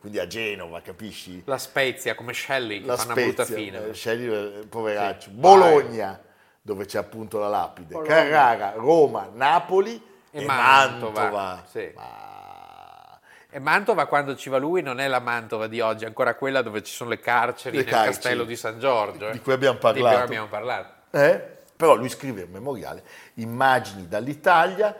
quindi 0.00 0.18
a 0.18 0.26
Genova, 0.26 0.80
capisci? 0.80 1.42
La 1.46 1.58
Spezia, 1.58 2.16
come 2.16 2.32
Shelley, 2.32 2.80
che 2.80 2.86
La 2.86 2.96
fa 2.96 3.04
una 3.04 3.14
brutta 3.14 3.44
Spezia, 3.44 3.64
fine. 3.64 3.88
eh, 3.90 3.92
scegli, 3.94 4.28
eh, 4.28 4.66
poveraccio. 4.68 5.28
Sì. 5.30 5.34
Bologna, 5.36 6.20
dove 6.66 6.84
c'è 6.84 6.98
appunto 6.98 7.38
la 7.38 7.46
lapide. 7.46 7.94
Bologna. 7.94 8.12
Carrara, 8.12 8.72
Roma, 8.74 9.30
Napoli 9.32 9.94
e, 10.32 10.42
E 10.42 10.44
Mantova. 10.44 11.20
Mantova, 11.20 11.64
sì. 11.70 11.92
Ma- 11.94 13.18
E 13.48 13.58
Mantova, 13.60 14.06
quando 14.06 14.34
ci 14.34 14.48
va 14.50 14.58
lui, 14.58 14.82
non 14.82 14.98
è 14.98 15.06
la 15.06 15.20
Mantova 15.20 15.68
di 15.68 15.80
oggi, 15.80 16.02
è 16.02 16.08
ancora 16.08 16.34
quella 16.34 16.62
dove 16.62 16.82
ci 16.82 16.92
sono 16.92 17.10
le 17.10 17.20
carceri 17.20 17.76
Le 17.76 17.84
nel 17.84 17.92
carceri. 17.92 18.12
castello 18.14 18.44
di 18.44 18.56
San 18.56 18.80
Giorgio. 18.80 19.28
eh. 19.28 19.32
Di 19.32 19.40
cui 19.40 19.52
abbiamo 19.52 19.74
Di 19.76 19.80
cui 19.80 19.92
parlato. 19.92 20.22
abbiamo 20.24 20.48
parlato. 20.48 20.92
Eh? 21.12 21.54
Però 21.76 21.94
lui 21.94 22.08
scrive 22.08 22.42
un 22.42 22.50
memoriale, 22.50 23.04
immagini 23.34 24.08
dall'Italia 24.08 24.94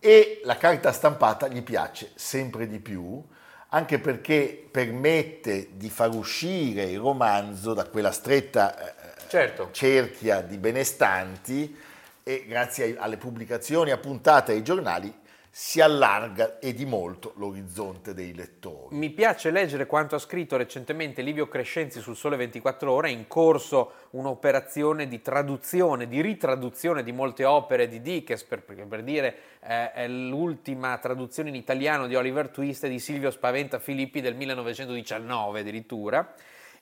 e 0.00 0.40
la 0.44 0.56
carta 0.56 0.90
stampata 0.92 1.46
gli 1.46 1.62
piace 1.62 2.10
sempre 2.16 2.66
di 2.66 2.80
più, 2.80 3.22
anche 3.68 3.98
perché 4.00 4.66
permette 4.70 5.68
di 5.76 5.88
far 5.88 6.10
uscire 6.10 6.82
il 6.84 6.98
romanzo 6.98 7.72
da 7.72 7.84
quella 7.86 8.10
stretta 8.12 8.76
eh, 8.76 9.13
Certo. 9.34 9.70
cerchia 9.72 10.42
di 10.42 10.58
benestanti 10.58 11.76
e 12.22 12.44
grazie 12.46 12.94
alle 12.96 13.16
pubblicazioni 13.16 13.90
appuntate 13.90 14.52
ai 14.52 14.62
giornali 14.62 15.12
si 15.50 15.80
allarga 15.80 16.60
e 16.60 16.72
di 16.72 16.84
molto 16.84 17.32
l'orizzonte 17.38 18.14
dei 18.14 18.32
lettori. 18.32 18.94
Mi 18.94 19.10
piace 19.10 19.50
leggere 19.50 19.86
quanto 19.86 20.14
ha 20.14 20.20
scritto 20.20 20.56
recentemente 20.56 21.20
Livio 21.20 21.48
Crescenzi 21.48 21.98
sul 21.98 22.14
Sole 22.14 22.36
24 22.36 22.92
Ore, 22.92 23.08
è 23.08 23.10
in 23.10 23.26
corso 23.26 24.06
un'operazione 24.10 25.08
di 25.08 25.20
traduzione, 25.20 26.06
di 26.06 26.20
ritraduzione 26.20 27.02
di 27.02 27.10
molte 27.10 27.44
opere 27.44 27.88
di 27.88 28.00
Dickens, 28.00 28.44
per, 28.44 28.62
per 28.62 29.02
dire 29.02 29.36
eh, 29.64 29.90
è 29.90 30.06
l'ultima 30.06 30.96
traduzione 30.98 31.48
in 31.48 31.56
italiano 31.56 32.06
di 32.06 32.14
Oliver 32.14 32.50
Twist 32.50 32.84
e 32.84 32.88
di 32.88 33.00
Silvio 33.00 33.32
Spaventa 33.32 33.80
Filippi 33.80 34.20
del 34.20 34.36
1919 34.36 35.58
addirittura. 35.58 36.34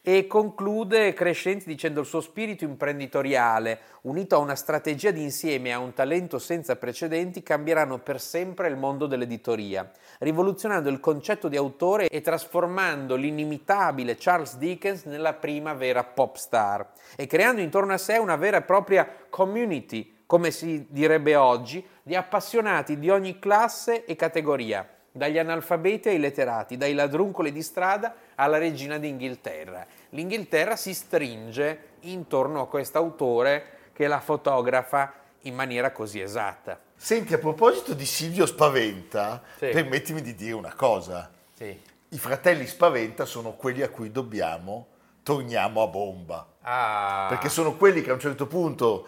E 0.04 0.26
conclude 0.26 1.12
Crescenzi 1.12 1.68
dicendo 1.68 2.00
il 2.00 2.06
suo 2.06 2.20
spirito 2.20 2.64
imprenditoriale, 2.64 3.78
unito 4.00 4.34
a 4.34 4.38
una 4.38 4.56
strategia 4.56 5.12
di 5.12 5.22
insieme 5.22 5.68
e 5.68 5.72
a 5.72 5.78
un 5.78 5.92
talento 5.92 6.40
senza 6.40 6.74
precedenti, 6.74 7.44
cambieranno 7.44 8.00
per 8.00 8.20
sempre 8.20 8.66
il 8.66 8.74
mondo 8.74 9.06
dell'editoria, 9.06 9.88
rivoluzionando 10.18 10.88
il 10.88 10.98
concetto 10.98 11.46
di 11.46 11.56
autore 11.56 12.08
e 12.08 12.20
trasformando 12.20 13.14
l'inimitabile 13.14 14.16
Charles 14.18 14.56
Dickens 14.56 15.04
nella 15.04 15.34
prima 15.34 15.72
vera 15.72 16.02
pop 16.02 16.34
star 16.34 16.84
e 17.14 17.28
creando 17.28 17.60
intorno 17.60 17.92
a 17.92 17.98
sé 17.98 18.16
una 18.16 18.34
vera 18.34 18.56
e 18.56 18.62
propria 18.62 19.08
community, 19.30 20.24
come 20.26 20.50
si 20.50 20.84
direbbe 20.90 21.36
oggi, 21.36 21.86
di 22.02 22.16
appassionati 22.16 22.98
di 22.98 23.08
ogni 23.08 23.38
classe 23.38 24.04
e 24.04 24.16
categoria 24.16 24.84
dagli 25.12 25.38
analfabeti 25.38 26.08
ai 26.08 26.18
letterati, 26.18 26.76
dai 26.76 26.94
ladruncoli 26.94 27.52
di 27.52 27.62
strada 27.62 28.14
alla 28.34 28.58
regina 28.58 28.98
d'Inghilterra. 28.98 29.86
L'Inghilterra 30.10 30.74
si 30.74 30.94
stringe 30.94 31.90
intorno 32.00 32.62
a 32.62 32.66
quest'autore 32.68 33.90
che 33.92 34.06
la 34.06 34.20
fotografa 34.20 35.12
in 35.42 35.54
maniera 35.54 35.92
così 35.92 36.20
esatta. 36.20 36.80
Senti, 36.96 37.34
a 37.34 37.38
proposito 37.38 37.94
di 37.94 38.06
Silvio 38.06 38.46
Spaventa, 38.46 39.42
Sì. 39.58 39.68
permettimi 39.68 40.22
di 40.22 40.34
dire 40.34 40.54
una 40.54 40.72
cosa. 40.74 41.30
Sì. 41.54 41.90
i 42.08 42.18
fratelli 42.18 42.66
Spaventa 42.66 43.24
sono 43.24 43.52
quelli 43.52 43.80
a 43.82 43.88
cui 43.88 44.10
dobbiamo 44.10 44.86
torniamo 45.22 45.82
a 45.82 45.86
bomba. 45.86 46.46
Ah. 46.62 47.26
Perché 47.28 47.48
sono 47.48 47.76
quelli 47.76 48.02
che 48.02 48.10
a 48.10 48.14
un 48.14 48.20
certo 48.20 48.46
punto, 48.46 49.06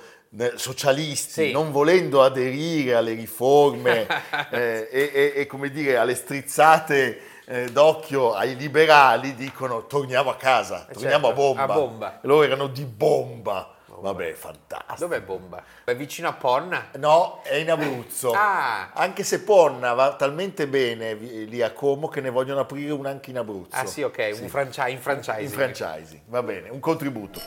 socialisti, 0.56 1.46
Sì. 1.46 1.52
non 1.52 1.70
volendo 1.70 2.22
aderire 2.22 2.94
alle 2.94 3.12
riforme 3.12 4.06
eh, 4.50 4.88
e, 4.90 5.10
e- 5.12 5.32
e, 5.36 5.46
come 5.46 5.70
dire, 5.70 5.96
alle 5.96 6.14
strizzate 6.14 7.20
eh, 7.46 7.70
d'occhio 7.70 8.32
ai 8.34 8.56
liberali, 8.56 9.34
dicono 9.34 9.86
torniamo 9.86 10.30
a 10.30 10.36
casa, 10.36 10.86
torniamo 10.90 11.26
certo, 11.26 11.40
a 11.40 11.44
bomba. 11.44 11.62
a 11.62 11.66
bomba. 11.66 12.14
E 12.22 12.26
loro 12.26 12.42
erano 12.42 12.66
di 12.68 12.84
bomba. 12.84 13.68
Vabbè, 13.96 14.32
fantastico. 14.34 14.96
Dov'è 14.98 15.22
Bomba? 15.22 15.62
È 15.82 15.96
vicino 15.96 16.28
a 16.28 16.34
Ponna? 16.34 16.88
No, 16.96 17.40
è 17.42 17.54
in 17.54 17.70
Abruzzo. 17.70 18.32
Ah. 18.34 18.90
Anche 18.92 19.22
se 19.22 19.40
Ponna 19.40 19.94
va 19.94 20.14
talmente 20.16 20.66
bene 20.66 21.14
lì 21.14 21.62
a 21.62 21.72
Como 21.72 22.08
che 22.08 22.20
ne 22.20 22.28
vogliono 22.28 22.60
aprire 22.60 22.92
una 22.92 23.08
anche 23.08 23.30
in 23.30 23.38
Abruzzo. 23.38 23.74
Ah 23.76 23.86
sì, 23.86 24.02
ok, 24.02 24.36
un 24.42 24.48
franchise, 24.48 24.90
in 24.90 25.00
franchising. 25.00 25.40
In 25.40 25.48
franchising, 25.48 26.20
va 26.26 26.42
bene, 26.42 26.68
un 26.68 26.80
contributo. 26.80 27.40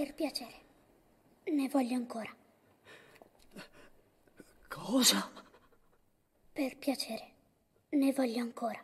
Per 0.00 0.14
piacere. 0.14 0.54
Ne 1.52 1.68
voglio 1.68 1.94
ancora. 1.94 2.34
Cosa? 4.66 5.30
Per 6.50 6.78
piacere. 6.78 7.32
Ne 7.90 8.10
voglio 8.10 8.40
ancora. 8.40 8.82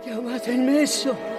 Chiamate 0.00 0.50
il 0.52 0.60
messo. 0.60 1.33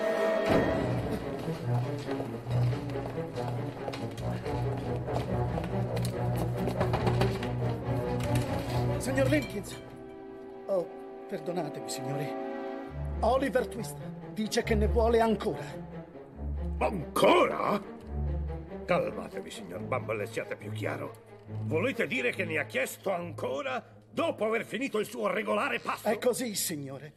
Signor 9.16 9.32
Wilkins. 9.32 9.82
Oh, 10.66 10.86
perdonatemi, 11.30 11.90
signori. 11.90 12.28
Oliver 13.22 13.66
Twist 13.66 13.96
dice 14.34 14.62
che 14.62 14.76
ne 14.76 14.88
vuole 14.88 15.22
ancora. 15.22 15.64
Ancora? 16.80 17.82
Calmatevi, 18.84 19.50
signor 19.50 19.84
Bumble, 19.84 20.24
e 20.24 20.26
siate 20.26 20.58
più 20.58 20.70
chiaro. 20.74 21.46
Volete 21.64 22.08
dire 22.08 22.32
che 22.32 22.44
ne 22.44 22.58
ha 22.58 22.66
chiesto 22.66 23.10
ancora 23.10 23.82
dopo 24.12 24.44
aver 24.44 24.66
finito 24.66 25.00
il 25.00 25.06
suo 25.06 25.28
regolare 25.28 25.80
passo? 25.80 26.10
È 26.10 26.18
così, 26.18 26.54
signore. 26.54 27.14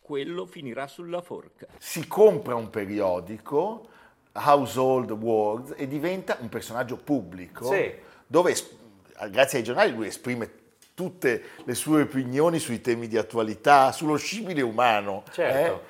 Quello 0.00 0.46
finirà 0.46 0.88
sulla 0.88 1.22
forca. 1.22 1.68
Si 1.78 2.08
compra 2.08 2.56
un 2.56 2.70
periodico, 2.70 3.88
Household 4.36 5.10
Words, 5.10 5.74
e 5.76 5.86
diventa 5.86 6.36
un 6.40 6.48
personaggio 6.48 6.96
pubblico, 6.96 7.70
Sì. 7.72 7.92
dove, 8.26 8.54
grazie 9.30 9.58
ai 9.58 9.64
giornali, 9.64 9.92
lui 9.92 10.08
esprime 10.08 10.62
tutte 10.94 11.42
le 11.64 11.74
sue 11.74 12.02
opinioni 12.02 12.58
sui 12.58 12.80
temi 12.80 13.08
di 13.08 13.16
attualità, 13.16 13.90
sullo 13.92 14.16
scibile 14.16 14.62
umano. 14.62 15.24
Certo. 15.32 15.82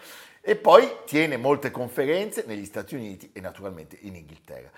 eh? 0.43 0.51
E 0.51 0.57
poi 0.57 0.91
tiene 1.07 1.37
molte 1.39 1.71
conferenze 1.71 2.45
negli 2.47 2.65
Stati 2.67 2.95
Uniti 2.95 3.31
e 3.33 3.41
naturalmente 3.41 3.97
in 4.03 4.15
Inghilterra. 4.15 4.71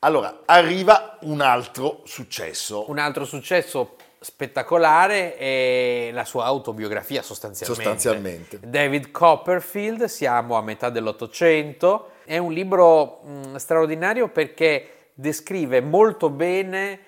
Allora, 0.00 0.40
arriva 0.46 1.18
un 1.22 1.40
altro 1.40 2.02
successo. 2.04 2.90
Un 2.90 2.98
altro 2.98 3.24
successo 3.24 3.94
spettacolare 4.22 5.36
è 5.36 6.10
la 6.12 6.24
sua 6.24 6.44
autobiografia 6.44 7.22
sostanzialmente. 7.22 7.82
Sostanzialmente. 7.82 8.60
David 8.62 9.10
Copperfield, 9.10 10.04
siamo 10.04 10.56
a 10.56 10.62
metà 10.62 10.88
dell'Ottocento, 10.88 12.12
è 12.24 12.38
un 12.38 12.52
libro 12.52 13.20
mh, 13.22 13.56
straordinario 13.56 14.28
perché 14.28 15.10
descrive 15.14 15.80
molto 15.80 16.30
bene 16.30 17.00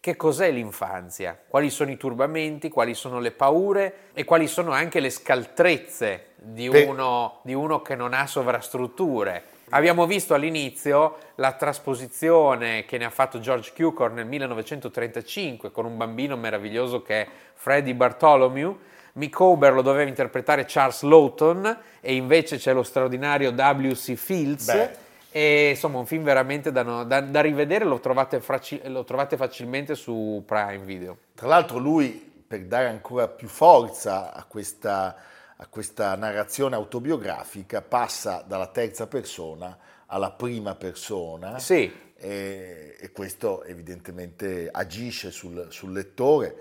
che 0.00 0.16
cos'è 0.16 0.50
l'infanzia, 0.50 1.36
quali 1.48 1.70
sono 1.70 1.90
i 1.90 1.96
turbamenti, 1.96 2.68
quali 2.68 2.94
sono 2.94 3.18
le 3.18 3.32
paure 3.32 3.94
e 4.12 4.24
quali 4.24 4.46
sono 4.46 4.70
anche 4.70 5.00
le 5.00 5.10
scaltrezze 5.10 6.26
di 6.36 6.68
Per- 6.68 6.86
uno, 6.88 7.40
di 7.42 7.54
uno 7.54 7.82
che 7.82 7.94
non 7.94 8.12
ha 8.12 8.26
sovrastrutture. 8.26 9.56
Abbiamo 9.70 10.06
visto 10.06 10.32
all'inizio 10.32 11.18
la 11.34 11.52
trasposizione 11.52 12.86
che 12.86 12.96
ne 12.96 13.04
ha 13.04 13.10
fatto 13.10 13.38
George 13.38 13.72
Cukor 13.74 14.12
nel 14.12 14.24
1935 14.26 15.70
con 15.70 15.84
un 15.84 15.96
bambino 15.96 16.36
meraviglioso 16.36 17.02
che 17.02 17.22
è 17.22 17.28
Freddie 17.54 17.94
Bartholomew. 17.94 18.78
Mick 19.14 19.38
Ober 19.40 19.74
lo 19.74 19.82
doveva 19.82 20.08
interpretare 20.08 20.64
Charles 20.66 21.02
Lawton 21.02 21.78
e 22.00 22.14
invece 22.14 22.56
c'è 22.56 22.72
lo 22.72 22.82
straordinario 22.82 23.50
W.C. 23.50 24.14
Fields. 24.14 24.72
Beh. 24.72 25.06
E 25.30 25.70
insomma 25.70 25.98
un 25.98 26.06
film 26.06 26.22
veramente 26.22 26.72
da, 26.72 26.82
no- 26.82 27.04
da- 27.04 27.20
da 27.20 27.40
rivedere, 27.42 27.84
lo 27.84 28.00
trovate, 28.00 28.40
fraci- 28.40 28.80
lo 28.84 29.04
trovate 29.04 29.36
facilmente 29.36 29.94
su 29.94 30.42
Prime 30.46 30.78
Video. 30.78 31.16
Tra 31.34 31.46
l'altro 31.46 31.76
lui, 31.78 32.10
per 32.48 32.62
dare 32.62 32.88
ancora 32.88 33.28
più 33.28 33.48
forza 33.48 34.32
a 34.32 34.44
questa, 34.44 35.14
a 35.60 35.66
questa 35.66 36.14
narrazione 36.14 36.76
autobiografica, 36.76 37.82
passa 37.82 38.44
dalla 38.46 38.68
terza 38.68 39.06
persona 39.06 39.76
alla 40.06 40.30
prima 40.30 40.74
persona 40.74 41.58
Sì, 41.58 41.92
e, 42.16 42.96
e 42.98 43.12
questo 43.12 43.64
evidentemente 43.64 44.68
agisce 44.70 45.30
sul, 45.30 45.66
sul 45.70 45.92
lettore. 45.92 46.56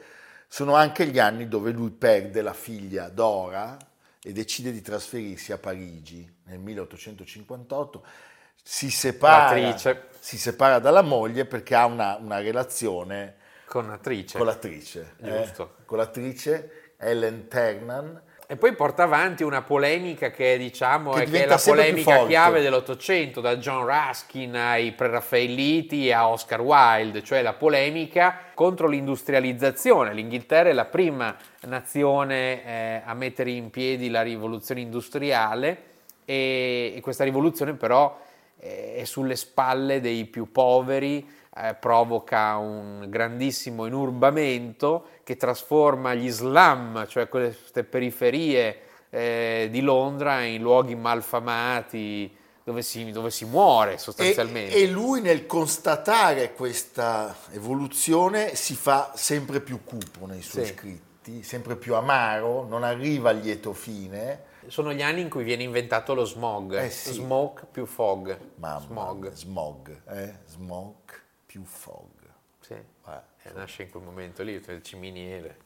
Sono 0.48 0.76
anche 0.76 1.06
gli 1.08 1.20
anni 1.20 1.48
dove 1.48 1.72
lui 1.72 1.92
perde 1.92 2.42
la 2.42 2.54
figlia 2.54 3.10
Dora 3.10 3.78
e 4.24 4.32
decide 4.32 4.72
di 4.72 4.82
trasferirsi 4.82 5.52
a 5.52 5.58
Parigi 5.58 6.28
nel 6.46 6.60
1858. 6.60 8.04
Si 8.64 8.90
separa, 8.90 9.58
L'attrice. 9.58 10.08
si 10.20 10.38
separa 10.38 10.80
dalla 10.80 11.02
moglie 11.02 11.46
perché 11.46 11.76
ha 11.76 11.86
una, 11.86 12.16
una 12.16 12.40
relazione 12.40 13.36
con 13.66 13.86
un'attrice. 13.86 14.38
con 14.38 14.48
l'attrice, 14.48 15.16
eh, 15.22 15.54
con 15.86 15.98
l'attrice 15.98 16.94
Ellen 16.98 17.48
Ternan. 17.48 18.22
E 18.50 18.56
poi 18.56 18.74
porta 18.76 19.04
avanti 19.04 19.44
una 19.44 19.62
polemica 19.62 20.32
che 20.32 20.58
diciamo 20.58 21.12
Che 21.12 21.24
è, 21.24 21.30
che 21.30 21.44
è 21.44 21.48
la 21.48 21.62
polemica 21.62 22.26
chiave 22.26 22.62
dell'Ottocento, 22.62 23.42
da 23.42 23.58
John 23.58 23.86
Ruskin 23.86 24.56
ai 24.56 24.94
preraffaelliti 24.94 26.14
a 26.14 26.30
Oscar 26.30 26.62
Wilde, 26.62 27.24
cioè 27.24 27.42
la 27.42 27.52
polemica 27.52 28.40
contro 28.54 28.88
l'industrializzazione. 28.88 30.14
L'Inghilterra 30.14 30.70
è 30.70 30.72
la 30.72 30.86
prima 30.86 31.36
nazione 31.64 32.64
eh, 32.66 33.02
a 33.04 33.14
mettere 33.16 33.52
in 33.52 33.70
piedi 33.70 34.10
la 34.10 34.22
rivoluzione 34.22 34.80
industriale 34.80 35.84
e, 36.24 36.94
e 36.96 37.02
questa 37.02 37.26
rivoluzione 37.26 37.74
però 37.74 38.18
eh, 38.60 38.96
è 38.96 39.04
sulle 39.04 39.36
spalle 39.36 40.00
dei 40.00 40.24
più 40.24 40.54
poveri, 40.54 41.28
eh, 41.64 41.74
provoca 41.76 42.58
un 42.58 43.06
grandissimo 43.10 43.86
inurbamento 43.86 45.08
che 45.24 45.36
trasforma 45.38 46.14
gli 46.14 46.30
slum, 46.30 47.06
cioè 47.08 47.28
queste 47.30 47.84
periferie 47.84 48.80
eh, 49.10 49.68
di 49.72 49.82
Londra, 49.82 50.42
in 50.44 50.62
luoghi 50.62 50.96
malfamati 50.96 52.36
dove 52.64 52.82
si, 52.82 53.12
dove 53.12 53.32
si 53.32 53.46
muore 53.46 53.94
E, 53.94 53.98
sostanzialmente. 53.98 54.76
e 54.76 54.88
lui 54.88 55.22
nel 55.22 55.46
constatare 55.46 56.54
questa 56.54 57.34
evoluzione 57.52 58.56
si 58.56 58.76
fa 58.76 59.14
sempre 59.16 59.62
più 59.62 59.84
cupo 59.86 60.26
nei 60.26 60.42
suoi 60.42 60.66
Sì. 60.66 60.74
scritti, 60.74 61.44
sempre 61.44 61.78
più 61.78 61.96
amaro, 61.96 62.66
non 62.68 62.84
arriva 62.84 63.30
al 63.30 63.38
lieto 63.40 63.72
fine. 63.72 64.44
Sono 64.68 64.92
gli 64.92 65.02
anni 65.02 65.22
in 65.22 65.30
cui 65.30 65.46
viene 65.46 65.64
inventato 65.64 66.14
lo 66.14 66.26
smog, 66.26 66.78
Eh 66.78 66.90
sì. 66.90 67.14
smoke 67.14 67.68
più 67.72 67.86
fog. 67.86 68.38
Mamma, 68.56 68.80
smog. 68.82 69.32
smog, 69.32 70.02
eh? 70.10 70.34
smoke 70.48 71.22
più 71.58 71.64
fog. 71.64 72.12
Sì. 72.60 72.74
Eh. 72.74 73.52
Nasce 73.54 73.84
in 73.84 73.90
quel 73.90 74.04
momento 74.04 74.44
lì, 74.44 74.54
il 74.54 74.84
ciminiere. 74.84 75.66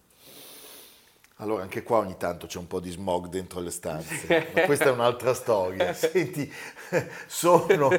Allora, 1.37 1.63
anche 1.63 1.81
qua 1.83 1.97
ogni 1.97 2.15
tanto 2.17 2.45
c'è 2.45 2.59
un 2.59 2.67
po' 2.67 2.79
di 2.79 2.91
smog 2.91 3.27
dentro 3.27 3.59
le 3.59 3.71
stanze, 3.71 4.51
ma 4.53 4.61
questa 4.61 4.85
è 4.85 4.91
un'altra 4.91 5.33
storia. 5.33 5.91
Senti, 5.91 6.51
sono 7.25 7.89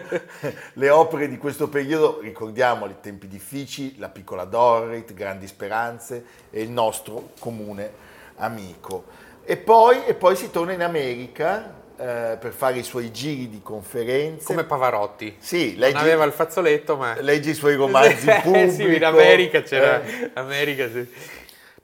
le 0.75 0.91
opere 0.91 1.29
di 1.29 1.37
questo 1.37 1.69
periodo, 1.69 2.21
ricordiamoli, 2.21 2.97
tempi 3.01 3.27
difficili, 3.27 3.99
La 3.99 4.09
piccola 4.09 4.45
Dorrit, 4.45 5.13
Grandi 5.13 5.49
speranze 5.49 6.25
e 6.51 6.63
il 6.63 6.71
nostro 6.71 7.33
comune 7.41 7.93
amico. 8.37 9.05
E 9.43 9.57
poi, 9.57 10.05
e 10.05 10.15
poi 10.15 10.37
si 10.37 10.51
torna 10.51 10.73
in 10.73 10.83
America 10.83 11.82
eh, 12.03 12.37
per 12.37 12.53
fare 12.53 12.79
i 12.79 12.83
suoi 12.83 13.13
giri 13.13 13.49
di 13.49 13.63
conferenze. 13.63 14.45
Come 14.45 14.65
Pavarotti. 14.65 15.37
Sì, 15.39 15.71
Non 15.71 15.79
leggi, 15.79 15.97
aveva 15.99 16.25
il 16.25 16.33
fazzoletto, 16.33 16.97
ma... 16.97 17.21
leggi 17.21 17.51
i 17.51 17.55
suoi 17.55 17.77
romanzi 17.77 18.27
Eh, 18.29 18.41
pubblici. 18.43 18.75
sì, 18.75 18.95
in 18.97 19.05
America 19.05 19.63
c'era... 19.63 20.03
America, 20.35 20.91
sì. 20.91 21.09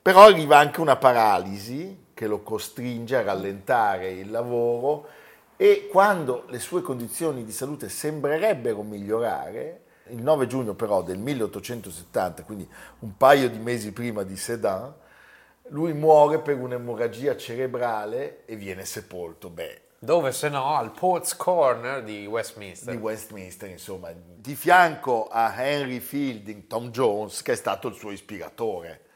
Però 0.03 0.25
arriva 0.25 0.59
anche 0.59 0.81
una 0.81 0.97
paralisi 0.97 2.07
che 2.15 2.27
lo 2.27 2.41
costringe 2.43 3.15
a 3.15 3.23
rallentare 3.23 4.11
il 4.11 4.31
lavoro 4.31 5.07
e 5.57 5.87
quando 5.89 6.45
le 6.49 6.59
sue 6.59 6.83
condizioni 6.83 7.45
di 7.45 7.53
salute 7.53 7.89
sembrerebbero 7.89 8.83
migliorare, 8.83 9.83
il 10.09 10.23
9 10.23 10.47
giugno 10.49 10.75
però 10.75 11.03
del 11.03 11.19
1870, 11.19 12.43
quindi 12.43 12.69
un 13.01 13.17
paio 13.17 13.49
di 13.49 13.59
mesi 13.59 13.93
prima 13.93 14.25
di 14.25 14.37
Sedan, 14.37 14.93
lui 15.69 15.93
muore 15.93 16.41
per 16.41 16.57
un'emorragia 16.57 17.37
cerebrale 17.37 18.45
e 18.47 18.57
viene 18.57 18.85
sepolto. 18.85 19.51
Beh, 19.51 19.81
Dove 20.01 20.31
se 20.31 20.49
no? 20.49 20.77
Al 20.77 20.93
Port's 20.93 21.35
Corner 21.35 22.05
di 22.05 22.25
Westminster. 22.25 22.95
di 22.95 23.01
Westminster, 23.01 23.69
insomma, 23.69 24.13
di 24.15 24.55
fianco 24.55 25.27
a 25.27 25.53
Henry 25.57 25.99
Fielding, 25.99 26.69
Tom 26.69 26.91
Jones, 26.91 27.43
che 27.43 27.53
è 27.53 27.57
stato 27.57 27.89
il 27.89 27.95
suo 27.95 28.13
ispiratore. 28.13 29.07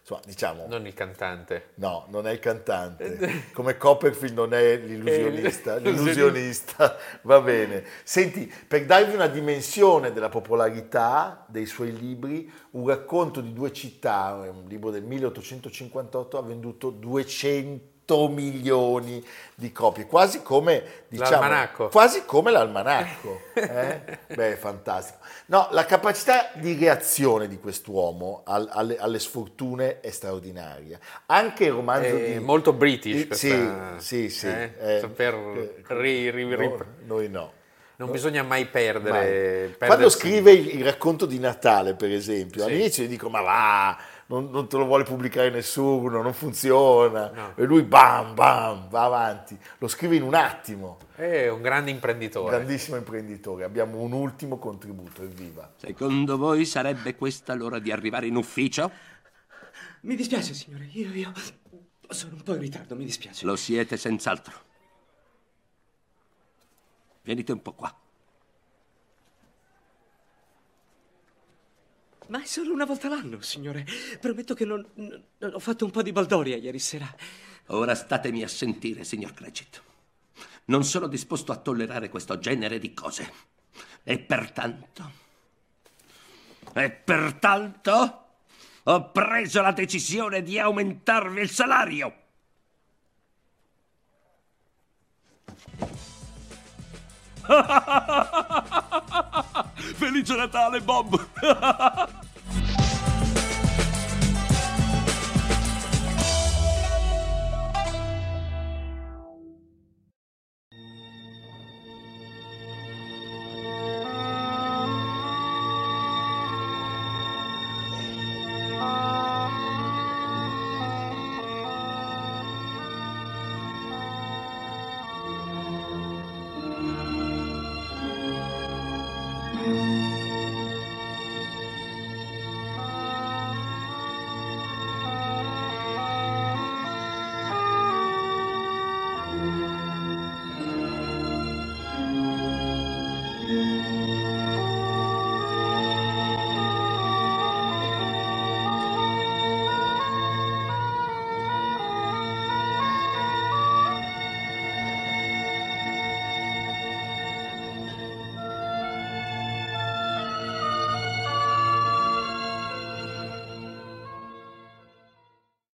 Insomma, 0.00 0.22
diciamo, 0.24 0.66
Non 0.66 0.86
il 0.86 0.94
cantante. 0.94 1.72
no, 1.74 2.06
non 2.08 2.26
è 2.26 2.32
il 2.32 2.38
cantante, 2.38 3.50
come 3.52 3.76
Copperfield 3.76 4.34
non 4.34 4.54
è 4.54 4.78
l'illusionista, 4.78 5.76
Eh, 5.76 5.80
l'illusionista, 5.80 6.96
va 7.22 7.38
bene. 7.42 7.84
Senti, 8.02 8.50
per 8.66 8.86
darvi 8.86 9.14
una 9.14 9.26
dimensione 9.26 10.10
della 10.10 10.30
popolarità 10.30 11.44
dei 11.48 11.66
suoi 11.66 11.94
libri, 11.94 12.50
un 12.70 12.88
racconto 12.88 13.42
di 13.42 13.52
due 13.52 13.74
città, 13.74 14.40
un 14.50 14.64
libro 14.66 14.90
del 14.90 15.04
1858, 15.04 16.38
ha 16.38 16.42
venduto 16.42 16.88
200 16.88 17.98
milioni 18.28 19.24
di 19.54 19.72
copie, 19.72 20.06
quasi 20.06 20.42
come 20.42 20.82
diciamo, 21.08 21.30
L'almanacco. 21.30 21.88
quasi 21.88 22.24
come 22.24 22.50
l'almanacco. 22.50 23.40
eh? 23.54 24.00
Beh, 24.34 24.56
fantastico. 24.56 25.18
No, 25.46 25.68
la 25.72 25.84
capacità 25.84 26.50
di 26.54 26.76
reazione 26.78 27.46
di 27.48 27.58
quest'uomo 27.58 28.42
al- 28.46 28.68
alle, 28.72 28.96
alle 28.98 29.18
sfortune 29.18 30.00
è 30.00 30.10
straordinaria. 30.10 30.98
Anche 31.26 31.64
il 31.64 31.72
romanzo 31.72 32.16
È 32.16 32.32
di... 32.32 32.38
molto 32.38 32.72
british 32.72 33.14
di- 33.16 33.26
questa- 33.26 33.94
sì, 33.98 34.28
sì, 34.28 34.30
sì. 34.30 34.46
eh? 34.46 34.72
eh, 34.80 34.98
Saper 35.00 35.34
eh, 35.34 35.74
ri- 35.88 36.30
ri- 36.30 36.54
ri- 36.54 36.68
no, 36.68 36.84
noi 37.04 37.28
no. 37.28 37.52
Non 37.96 38.10
bisogna 38.10 38.42
mai 38.42 38.64
perdere. 38.64 39.74
Mai. 39.78 39.86
Quando 39.88 40.08
scrive 40.08 40.52
il, 40.52 40.78
il 40.78 40.84
racconto 40.84 41.26
di 41.26 41.38
Natale, 41.38 41.92
per 41.94 42.10
esempio, 42.10 42.62
Sì. 42.62 42.66
all'inizio 42.70 43.04
gli 43.04 43.08
dico: 43.08 43.28
Ma 43.28 43.42
va, 43.42 43.98
non, 44.30 44.48
non 44.50 44.68
te 44.68 44.76
lo 44.76 44.84
vuole 44.84 45.02
pubblicare 45.02 45.50
nessuno, 45.50 46.22
non 46.22 46.32
funziona. 46.32 47.30
No. 47.30 47.52
E 47.56 47.64
lui, 47.64 47.82
bam, 47.82 48.34
bam, 48.34 48.88
va 48.88 49.04
avanti. 49.04 49.58
Lo 49.78 49.88
scrive 49.88 50.14
in 50.14 50.22
un 50.22 50.34
attimo. 50.34 50.98
È 51.16 51.48
un 51.48 51.60
grande 51.60 51.90
imprenditore. 51.90 52.56
Grandissimo 52.56 52.96
imprenditore. 52.96 53.64
Abbiamo 53.64 53.98
un 53.98 54.12
ultimo 54.12 54.58
contributo, 54.58 55.22
evviva. 55.22 55.72
Secondo 55.76 56.38
voi 56.38 56.64
sarebbe 56.64 57.16
questa 57.16 57.54
l'ora 57.54 57.80
di 57.80 57.90
arrivare 57.90 58.28
in 58.28 58.36
ufficio? 58.36 58.90
Mi 60.02 60.14
dispiace, 60.14 60.54
signore, 60.54 60.88
io, 60.92 61.12
io 61.12 61.32
sono 62.08 62.34
un 62.34 62.42
po' 62.42 62.54
in 62.54 62.60
ritardo, 62.60 62.94
mi 62.94 63.04
dispiace. 63.04 63.44
Lo 63.44 63.56
siete 63.56 63.96
senz'altro. 63.96 64.54
Venite 67.22 67.50
un 67.50 67.62
po' 67.62 67.72
qua. 67.72 67.99
Ma 72.30 72.42
è 72.42 72.46
solo 72.46 72.72
una 72.72 72.84
volta 72.84 73.08
l'anno, 73.08 73.40
signore. 73.40 73.84
Prometto 74.20 74.54
che 74.54 74.64
non, 74.64 74.86
non- 74.94 75.24
ho 75.52 75.58
fatto 75.58 75.84
un 75.84 75.90
po' 75.90 76.02
di 76.02 76.12
baldoria 76.12 76.56
ieri 76.56 76.78
sera. 76.78 77.12
Ora 77.66 77.94
statemi 77.94 78.44
a 78.44 78.48
sentire, 78.48 79.02
signor 79.02 79.34
Crecit. 79.34 79.82
Non 80.66 80.84
sono 80.84 81.08
disposto 81.08 81.50
a 81.50 81.56
tollerare 81.56 82.08
questo 82.08 82.38
genere 82.38 82.78
di 82.78 82.94
cose. 82.94 83.32
E 84.04 84.18
pertanto... 84.18 85.12
E 86.72 86.90
pertanto... 86.90 88.24
Ho 88.84 89.10
preso 89.10 89.60
la 89.60 89.72
decisione 89.72 90.42
di 90.42 90.58
aumentarvi 90.58 91.40
il 91.40 91.50
salario. 91.50 92.19
Felice 99.98 100.36
Natale, 100.36 100.80
Bob! 100.80 101.20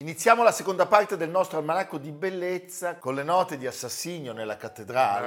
Iniziamo 0.06 0.44
la 0.44 0.52
seconda 0.52 0.86
parte 0.86 1.18
del 1.18 1.32
nostro 1.32 1.58
almanacco 1.58 1.98
di 1.98 2.12
bellezza 2.12 2.98
con 2.98 3.15
le 3.15 3.24
note 3.24 3.58
di 3.58 3.65
Assassinio 3.65 4.34
nella 4.34 4.56
cattedrale. 4.56 5.26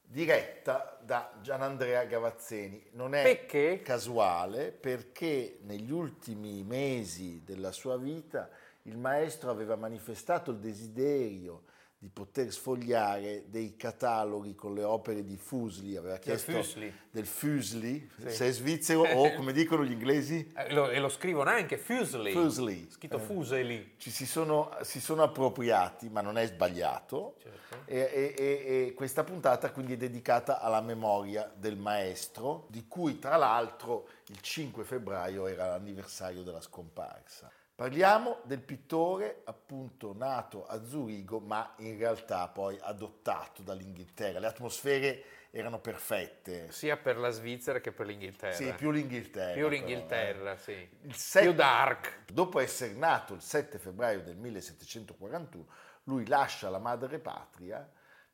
Diretta 0.00 0.96
da 1.02 1.32
Gianandrea 1.42 2.04
Gavazzeni. 2.04 2.90
Non 2.92 3.16
è 3.16 3.22
Perché? 3.24 3.82
casuale 3.82 4.70
perché 4.70 5.58
negli 5.62 5.90
ultimi 5.90 6.62
mesi 6.62 7.42
della 7.44 7.72
sua 7.72 7.96
vita 7.96 8.48
il 8.82 8.96
maestro 8.96 9.50
aveva 9.50 9.74
manifestato 9.74 10.52
il 10.52 10.58
desiderio 10.58 11.64
di 12.00 12.08
poter 12.10 12.52
sfogliare 12.52 13.46
dei 13.48 13.74
cataloghi 13.74 14.54
con 14.54 14.72
le 14.72 14.84
opere 14.84 15.24
di 15.24 15.36
Fuseli, 15.36 15.96
aveva 15.96 16.18
chiesto 16.18 16.52
Fuseli. 16.52 16.94
del 17.10 17.26
Fuseli, 17.26 18.08
Sì. 18.20 18.30
se 18.30 18.46
è 18.46 18.52
svizzero 18.52 19.00
o 19.02 19.32
come 19.34 19.52
dicono 19.52 19.84
gli 19.84 19.90
inglesi, 19.90 20.48
Eh, 20.54 20.72
lo- 20.74 20.90
e 20.90 21.00
lo 21.00 21.08
scrivono 21.08 21.50
anche 21.50 21.76
Fuseli. 21.76 22.30
Fuseli. 22.30 22.88
Scritto 22.88 23.16
Eh. 23.16 23.20
Fuseli. 23.20 23.94
ci 23.96 24.10
si 24.12 24.26
sono, 24.26 24.70
si 24.82 25.00
sono 25.00 25.24
appropriati, 25.24 26.08
ma 26.08 26.20
non 26.20 26.38
è 26.38 26.46
sbagliato. 26.46 27.34
Certo. 27.42 27.56
E, 27.86 27.98
e- 27.98 28.34
e- 28.38 28.86
e 28.86 28.94
questa 28.94 29.24
puntata 29.24 29.72
quindi 29.72 29.94
è 29.94 29.96
dedicata 29.96 30.60
alla 30.60 30.80
memoria 30.80 31.50
del 31.52 31.76
maestro, 31.76 32.66
di 32.70 32.86
cui 32.86 33.18
tra 33.18 33.36
l'altro 33.36 34.06
il 34.28 34.40
5 34.40 34.84
febbraio 34.84 35.48
era 35.48 35.66
l'anniversario 35.66 36.42
della 36.44 36.60
scomparsa. 36.60 37.50
Parliamo 37.78 38.40
del 38.42 38.58
pittore 38.58 39.42
appunto 39.44 40.12
nato 40.12 40.66
a 40.66 40.84
Zurigo, 40.84 41.38
ma 41.38 41.74
in 41.76 41.96
realtà 41.96 42.48
poi 42.48 42.76
adottato 42.82 43.62
dall'Inghilterra. 43.62 44.40
Le 44.40 44.48
atmosfere 44.48 45.22
erano 45.52 45.78
perfette. 45.78 46.72
Sia 46.72 46.96
per 46.96 47.16
la 47.18 47.30
Svizzera 47.30 47.78
che 47.78 47.92
per 47.92 48.06
l'Inghilterra. 48.06 48.52
Sì, 48.52 48.72
più 48.72 48.90
l'Inghilterra. 48.90 49.52
Più 49.52 49.68
però, 49.68 49.76
l'Inghilterra, 49.76 50.54
eh. 50.54 50.58
sì. 50.58 50.88
Il 51.02 51.14
sette- 51.14 51.46
Più 51.46 51.54
dark. 51.54 52.24
Dopo 52.32 52.58
essere 52.58 52.94
nato 52.94 53.34
il 53.34 53.42
7 53.42 53.78
febbraio 53.78 54.22
del 54.22 54.34
1741, 54.34 55.64
lui 56.06 56.26
lascia 56.26 56.70
la 56.70 56.80
madre 56.80 57.20
patria 57.20 57.88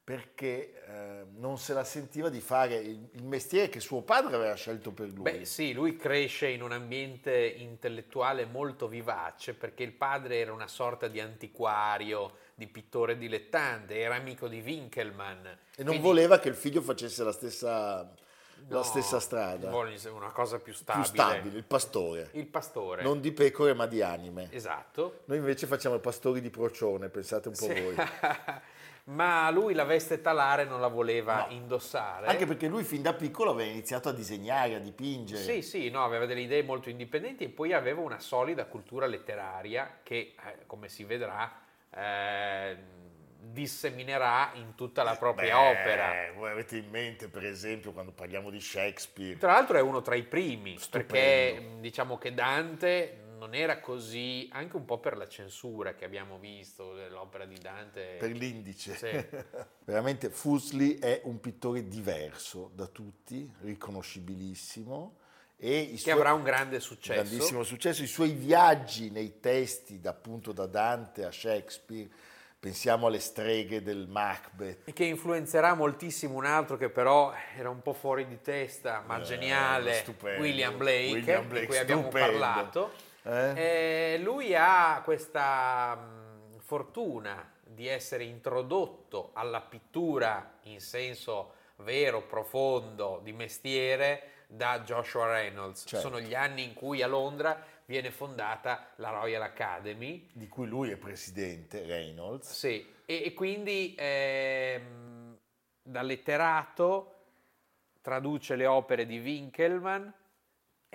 perché 0.05 0.83
eh, 0.87 1.25
non 1.37 1.57
se 1.57 1.73
la 1.73 1.83
sentiva 1.83 2.29
di 2.29 2.41
fare 2.41 2.75
il, 2.77 3.09
il 3.13 3.25
mestiere 3.25 3.71
che 3.71 3.81
suo 3.81 4.03
padre 4.03 4.35
aveva 4.37 4.53
scelto 4.55 4.91
per 4.93 5.09
lui. 5.09 5.23
Beh, 5.23 5.45
sì, 5.47 5.73
lui 5.73 5.97
cresce 5.97 6.49
in 6.49 6.61
un 6.63 6.73
ambiente 6.73 7.35
intellettuale 7.35 8.45
molto 8.45 8.87
vivace 8.87 9.55
perché 9.55 9.83
il 9.83 9.93
padre 9.93 10.39
era 10.41 10.53
una 10.53 10.69
sorta 10.69 11.09
di 11.09 11.21
antiquario, 11.21 12.37
di 12.55 12.67
pittore 12.67 13.17
dilettante, 13.17 13.99
era 13.99 14.17
amico 14.17 14.47
di 14.47 14.61
Winkelmann. 14.61 15.47
e 15.47 15.53
non 15.79 15.87
Quindi- 15.87 16.03
voleva 16.03 16.39
che 16.39 16.49
il 16.51 16.55
figlio 16.55 16.83
facesse 16.83 17.25
la 17.25 17.33
stessa, 17.33 18.13
No, 18.67 18.77
la 18.77 18.83
stessa 18.83 19.21
strada. 19.21 19.69
vuole 19.69 19.99
una 20.11 20.31
cosa 20.31 20.57
più 20.57 20.65
Più 20.73 20.75
stabile. 20.75 21.07
stabile, 21.07 21.57
il 21.59 21.65
pastore. 21.65 22.29
Il 22.33 22.47
pastore. 22.47 23.03
Non 23.03 23.21
di 23.21 23.33
pecore 23.33 23.75
ma 23.75 23.87
di 23.87 24.01
anime. 24.01 24.49
Esatto. 24.53 25.23
Noi 25.25 25.39
invece 25.39 25.67
facciamo 25.67 25.99
pastori 25.99 26.41
di 26.41 26.51
procione, 26.51 27.09
pensate 27.09 27.49
un 27.49 27.55
po' 27.57 27.65
Sì. 27.65 27.81
voi. 27.81 27.95
ma 29.05 29.51
lui 29.51 29.75
la 29.75 29.85
veste 29.85 30.21
talare 30.21 30.65
non 30.65 30.81
la 30.81 30.89
voleva 30.89 31.47
indossare. 31.51 32.27
Anche 32.27 32.47
perché 32.47 32.69
lui 32.69 32.85
fin 32.85 33.03
da 33.03 33.13
piccolo 33.13 33.51
aveva 33.51 33.71
iniziato 33.71 34.09
a 34.09 34.13
disegnare, 34.13 34.77
a 34.77 34.79
dipingere. 34.79 35.43
Sì, 35.43 35.63
sì, 35.63 35.91
no, 35.91 36.05
aveva 36.05 36.25
delle 36.25 36.41
idee 36.41 36.63
molto 36.63 36.89
indipendenti 36.89 37.45
e 37.45 37.49
poi 37.49 37.73
aveva 37.73 38.01
una 38.01 38.19
solida 38.19 38.65
cultura 38.65 39.07
letteraria 39.07 39.99
che, 40.03 40.35
eh, 40.47 40.67
come 40.67 40.89
si 40.89 41.05
vedrà, 41.05 41.53
eh, 41.91 42.77
disseminerà 43.39 44.53
in 44.55 44.75
tutta 44.75 45.03
la 45.03 45.17
propria 45.17 45.55
Beh, 45.55 45.71
opera. 45.71 46.13
Voi 46.35 46.51
avete 46.51 46.79
in 46.79 46.89
mente, 46.89 47.29
per 47.29 47.45
esempio, 47.45 47.93
quando 47.93 48.13
parliamo 48.13 48.49
di 48.49 48.59
Shakespeare, 48.59 49.37
Tra 49.37 49.53
l'altro 49.53 49.77
è 49.77 49.83
uno 49.83 50.01
tra 50.01 50.15
i 50.15 50.23
primi, 50.23 50.79
Stupendo. 50.79 51.13
perché 51.13 51.67
diciamo 51.81 52.17
che 52.17 52.33
Dante 52.33 53.19
non 53.45 53.55
era 53.55 53.79
così, 53.79 54.49
anche 54.53 54.77
un 54.77 54.87
po' 54.87 54.99
per 54.99 55.19
la 55.19 55.29
censura 55.29 55.95
che 55.95 56.07
abbiamo 56.07 56.39
visto 56.39 56.95
dell'opera 56.95 57.45
di 57.45 57.59
Dante. 57.61 58.17
per 58.19 58.31
l'indice. 58.31 58.95
Sì. 58.97 59.27
Veramente 59.85 60.31
Fuseli 60.31 60.99
è 60.99 61.21
un 61.25 61.39
pittore 61.41 61.87
diverso 61.87 62.71
da 62.75 62.87
tutti, 62.87 63.51
riconoscibilissimo. 63.61 65.17
E 65.57 65.89
Che 65.93 65.99
suoi- 65.99 66.15
avrà 66.15 66.33
un 66.33 66.43
grande 66.43 66.81
successo. 66.81 67.21
grandissimo 67.21 67.63
successo. 67.63 68.03
I 68.03 68.07
suoi 68.07 68.33
viaggi 68.33 69.11
nei 69.11 69.41
testi, 69.41 70.01
da, 70.01 70.11
appunto 70.11 70.53
da 70.53 70.67
Dante 70.67 71.25
a 71.25 71.31
Shakespeare, 71.31 72.09
pensiamo 72.59 73.07
alle 73.07 73.21
streghe 73.21 73.83
del 73.83 74.09
Macbeth. 74.09 74.89
E 74.89 74.93
che 74.93 75.05
influenzerà 75.05 75.75
moltissimo 75.75 76.35
un 76.35 76.45
altro 76.47 76.77
che 76.79 76.89
però 76.89 77.33
era 77.57 77.69
un 77.71 77.83
po' 77.83 77.93
fuori 77.93 78.27
di 78.27 78.41
testa, 78.41 79.05
ma 79.07 79.21
Eh, 79.21 79.23
geniale. 79.23 80.05
William 80.39 80.77
Blake, 80.77 81.13
William 81.13 81.47
Blake, 81.47 81.61
di 81.61 81.67
cui 81.67 81.79
abbiamo 81.79 82.03
stupendo. 82.03 82.31
parlato. 82.31 82.93
Eh? 83.25 84.15
Eh, 84.15 84.19
lui 84.19 84.55
ha 84.55 85.01
questa 85.03 85.95
mh, 85.95 86.59
fortuna 86.59 87.53
di 87.63 87.89
essere 87.89 88.25
introdotto 88.25 89.31
alla 89.33 89.61
pittura 89.61 90.59
in 90.63 90.81
senso 90.81 91.55
vero, 91.77 92.23
profondo, 92.23 93.21
di 93.23 93.33
mestiere 93.33 94.31
da 94.47 94.81
Joshua 94.81 95.27
Reynolds. 95.27 95.85
Certo. 95.87 96.09
Sono 96.09 96.21
gli 96.21 96.35
anni 96.35 96.63
in 96.63 96.75
cui 96.75 97.03
a 97.03 97.07
Londra 97.07 97.61
viene 97.87 98.11
fondata 98.11 98.93
la 98.97 99.11
Royal 99.11 99.43
Academy 99.43 100.29
di 100.33 100.49
cui 100.49 100.67
lui 100.67 100.91
è 100.91 100.97
presidente, 100.97 101.85
Reynolds. 101.85 102.51
sì, 102.51 102.87
e, 103.05 103.25
e 103.25 103.35
quindi 103.35 103.95
ehm, 103.99 105.37
da 105.83 106.03
letterato 106.03 107.11
traduce 108.01 108.55
le 108.55 108.67
opere 108.67 109.07
di 109.07 109.19
Winkelmann, 109.19 110.09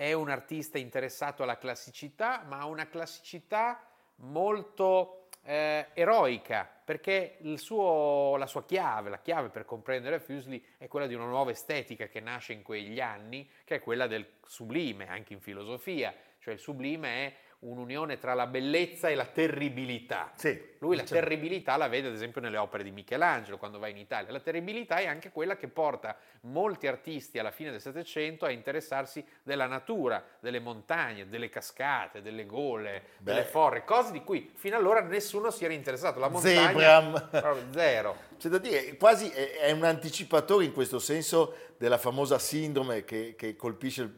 è 0.00 0.14
un 0.14 0.30
artista 0.30 0.78
interessato 0.78 1.42
alla 1.42 1.58
classicità, 1.58 2.42
ma 2.46 2.60
a 2.60 2.64
una 2.64 2.88
classicità 2.88 3.86
molto 4.20 5.28
eh, 5.42 5.88
eroica, 5.92 6.66
perché 6.82 7.36
il 7.42 7.58
suo- 7.58 8.36
la 8.36 8.46
sua 8.46 8.64
chiave, 8.64 9.10
la 9.10 9.20
chiave 9.20 9.50
per 9.50 9.66
comprendere 9.66 10.18
Fuseli 10.18 10.64
è 10.78 10.88
quella 10.88 11.06
di 11.06 11.12
una 11.12 11.26
nuova 11.26 11.50
estetica 11.50 12.06
che 12.06 12.20
nasce 12.20 12.54
in 12.54 12.62
quegli 12.62 12.98
anni, 12.98 13.46
che 13.62 13.74
è 13.74 13.80
quella 13.80 14.06
del 14.06 14.26
sublime, 14.46 15.06
anche 15.06 15.34
in 15.34 15.40
filosofia, 15.40 16.14
cioè 16.38 16.54
il 16.54 16.60
sublime 16.60 17.26
è 17.26 17.36
un'unione 17.58 18.16
tra 18.16 18.32
la 18.32 18.46
bellezza 18.46 19.10
e 19.10 19.14
la 19.14 19.26
terribilità. 19.26 20.32
Lui 20.80 20.96
la 20.96 21.04
certo. 21.04 21.22
terribilità 21.22 21.76
la 21.76 21.88
vede 21.88 22.08
ad 22.08 22.14
esempio 22.14 22.40
nelle 22.40 22.56
opere 22.56 22.82
di 22.82 22.90
Michelangelo 22.90 23.58
quando 23.58 23.78
va 23.78 23.88
in 23.88 23.98
Italia. 23.98 24.32
La 24.32 24.40
terribilità 24.40 24.96
è 24.96 25.06
anche 25.06 25.30
quella 25.30 25.54
che 25.56 25.68
porta 25.68 26.16
molti 26.42 26.86
artisti 26.86 27.38
alla 27.38 27.50
fine 27.50 27.70
del 27.70 27.82
Settecento 27.82 28.46
a 28.46 28.50
interessarsi 28.50 29.22
della 29.42 29.66
natura, 29.66 30.24
delle 30.40 30.58
montagne, 30.58 31.28
delle 31.28 31.50
cascate, 31.50 32.22
delle 32.22 32.46
gole, 32.46 33.02
Beh. 33.18 33.32
delle 33.32 33.44
forre, 33.44 33.84
cose 33.84 34.10
di 34.10 34.24
cui 34.24 34.50
fino 34.54 34.74
allora 34.74 35.00
nessuno 35.02 35.50
si 35.50 35.66
era 35.66 35.74
interessato. 35.74 36.18
La 36.18 36.28
montagna 36.28 36.68
Zebram. 37.30 37.72
zero. 37.72 38.16
C'è 38.38 38.48
da 38.48 38.56
dire, 38.56 38.96
quasi 38.96 39.28
è, 39.28 39.70
un 39.72 39.84
anticipatore 39.84 40.64
in 40.64 40.72
questo 40.72 40.98
senso 40.98 41.54
della 41.76 41.98
famosa 41.98 42.38
sindrome 42.38 43.04
che, 43.04 43.34
che 43.36 43.54
colpisce 43.54 44.10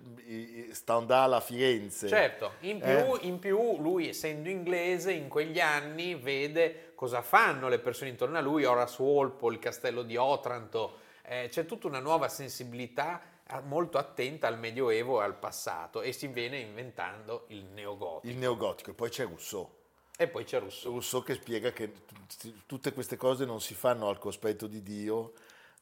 Stendhal 0.70 1.32
a 1.32 1.40
Firenze. 1.40 2.06
Certo, 2.06 2.52
in 2.60 2.78
più, 2.78 2.88
Eh? 2.88 3.18
in 3.22 3.38
più 3.40 3.80
lui 3.80 4.08
essendo 4.08 4.48
inglese 4.48 5.12
in 5.12 5.28
quegli 5.28 5.58
anni 5.60 6.14
vede 6.14 6.51
cosa 6.94 7.22
fanno 7.22 7.68
le 7.68 7.78
persone 7.78 8.10
intorno 8.10 8.38
a 8.38 8.40
lui, 8.40 8.64
Horace 8.64 9.00
Walpole, 9.02 9.54
il 9.54 9.60
castello 9.60 10.02
di 10.02 10.16
Otranto, 10.16 10.98
eh, 11.22 11.48
c'è 11.50 11.66
tutta 11.66 11.86
una 11.86 12.00
nuova 12.00 12.28
sensibilità 12.28 13.22
eh, 13.48 13.60
molto 13.60 13.98
attenta 13.98 14.46
al 14.46 14.58
Medioevo 14.58 15.20
e 15.20 15.24
al 15.24 15.36
passato 15.36 16.02
e 16.02 16.12
si 16.12 16.26
viene 16.28 16.58
inventando 16.58 17.44
il 17.48 17.64
neogotico. 17.64 18.32
Il 18.32 18.38
neogotico, 18.38 18.90
e 18.90 18.94
poi 18.94 19.10
c'è 19.10 19.26
Rousseau. 19.26 19.68
E 20.16 20.28
poi 20.28 20.44
c'è 20.44 20.60
Rousseau. 20.60 20.92
Rousseau 20.92 21.22
che 21.22 21.34
spiega 21.34 21.72
che 21.72 21.92
t- 21.92 22.66
tutte 22.66 22.92
queste 22.92 23.16
cose 23.16 23.44
non 23.44 23.60
si 23.60 23.74
fanno 23.74 24.08
al 24.08 24.18
cospetto 24.18 24.66
di 24.66 24.82
Dio, 24.82 25.32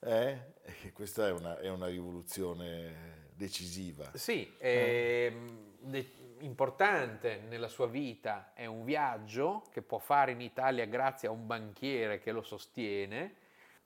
eh? 0.00 0.38
e 0.62 0.74
che 0.80 0.92
questa 0.92 1.26
è 1.26 1.32
una, 1.32 1.58
è 1.58 1.68
una 1.68 1.86
rivoluzione 1.86 3.28
decisiva. 3.34 4.10
Sì, 4.14 4.54
ehm, 4.58 5.74
de- 5.80 6.12
importante 6.40 7.42
nella 7.48 7.68
sua 7.68 7.86
vita 7.86 8.52
è 8.54 8.66
un 8.66 8.84
viaggio 8.84 9.64
che 9.72 9.82
può 9.82 9.98
fare 9.98 10.32
in 10.32 10.40
Italia 10.40 10.84
grazie 10.86 11.28
a 11.28 11.30
un 11.30 11.46
banchiere 11.46 12.18
che 12.18 12.32
lo 12.32 12.42
sostiene. 12.42 13.34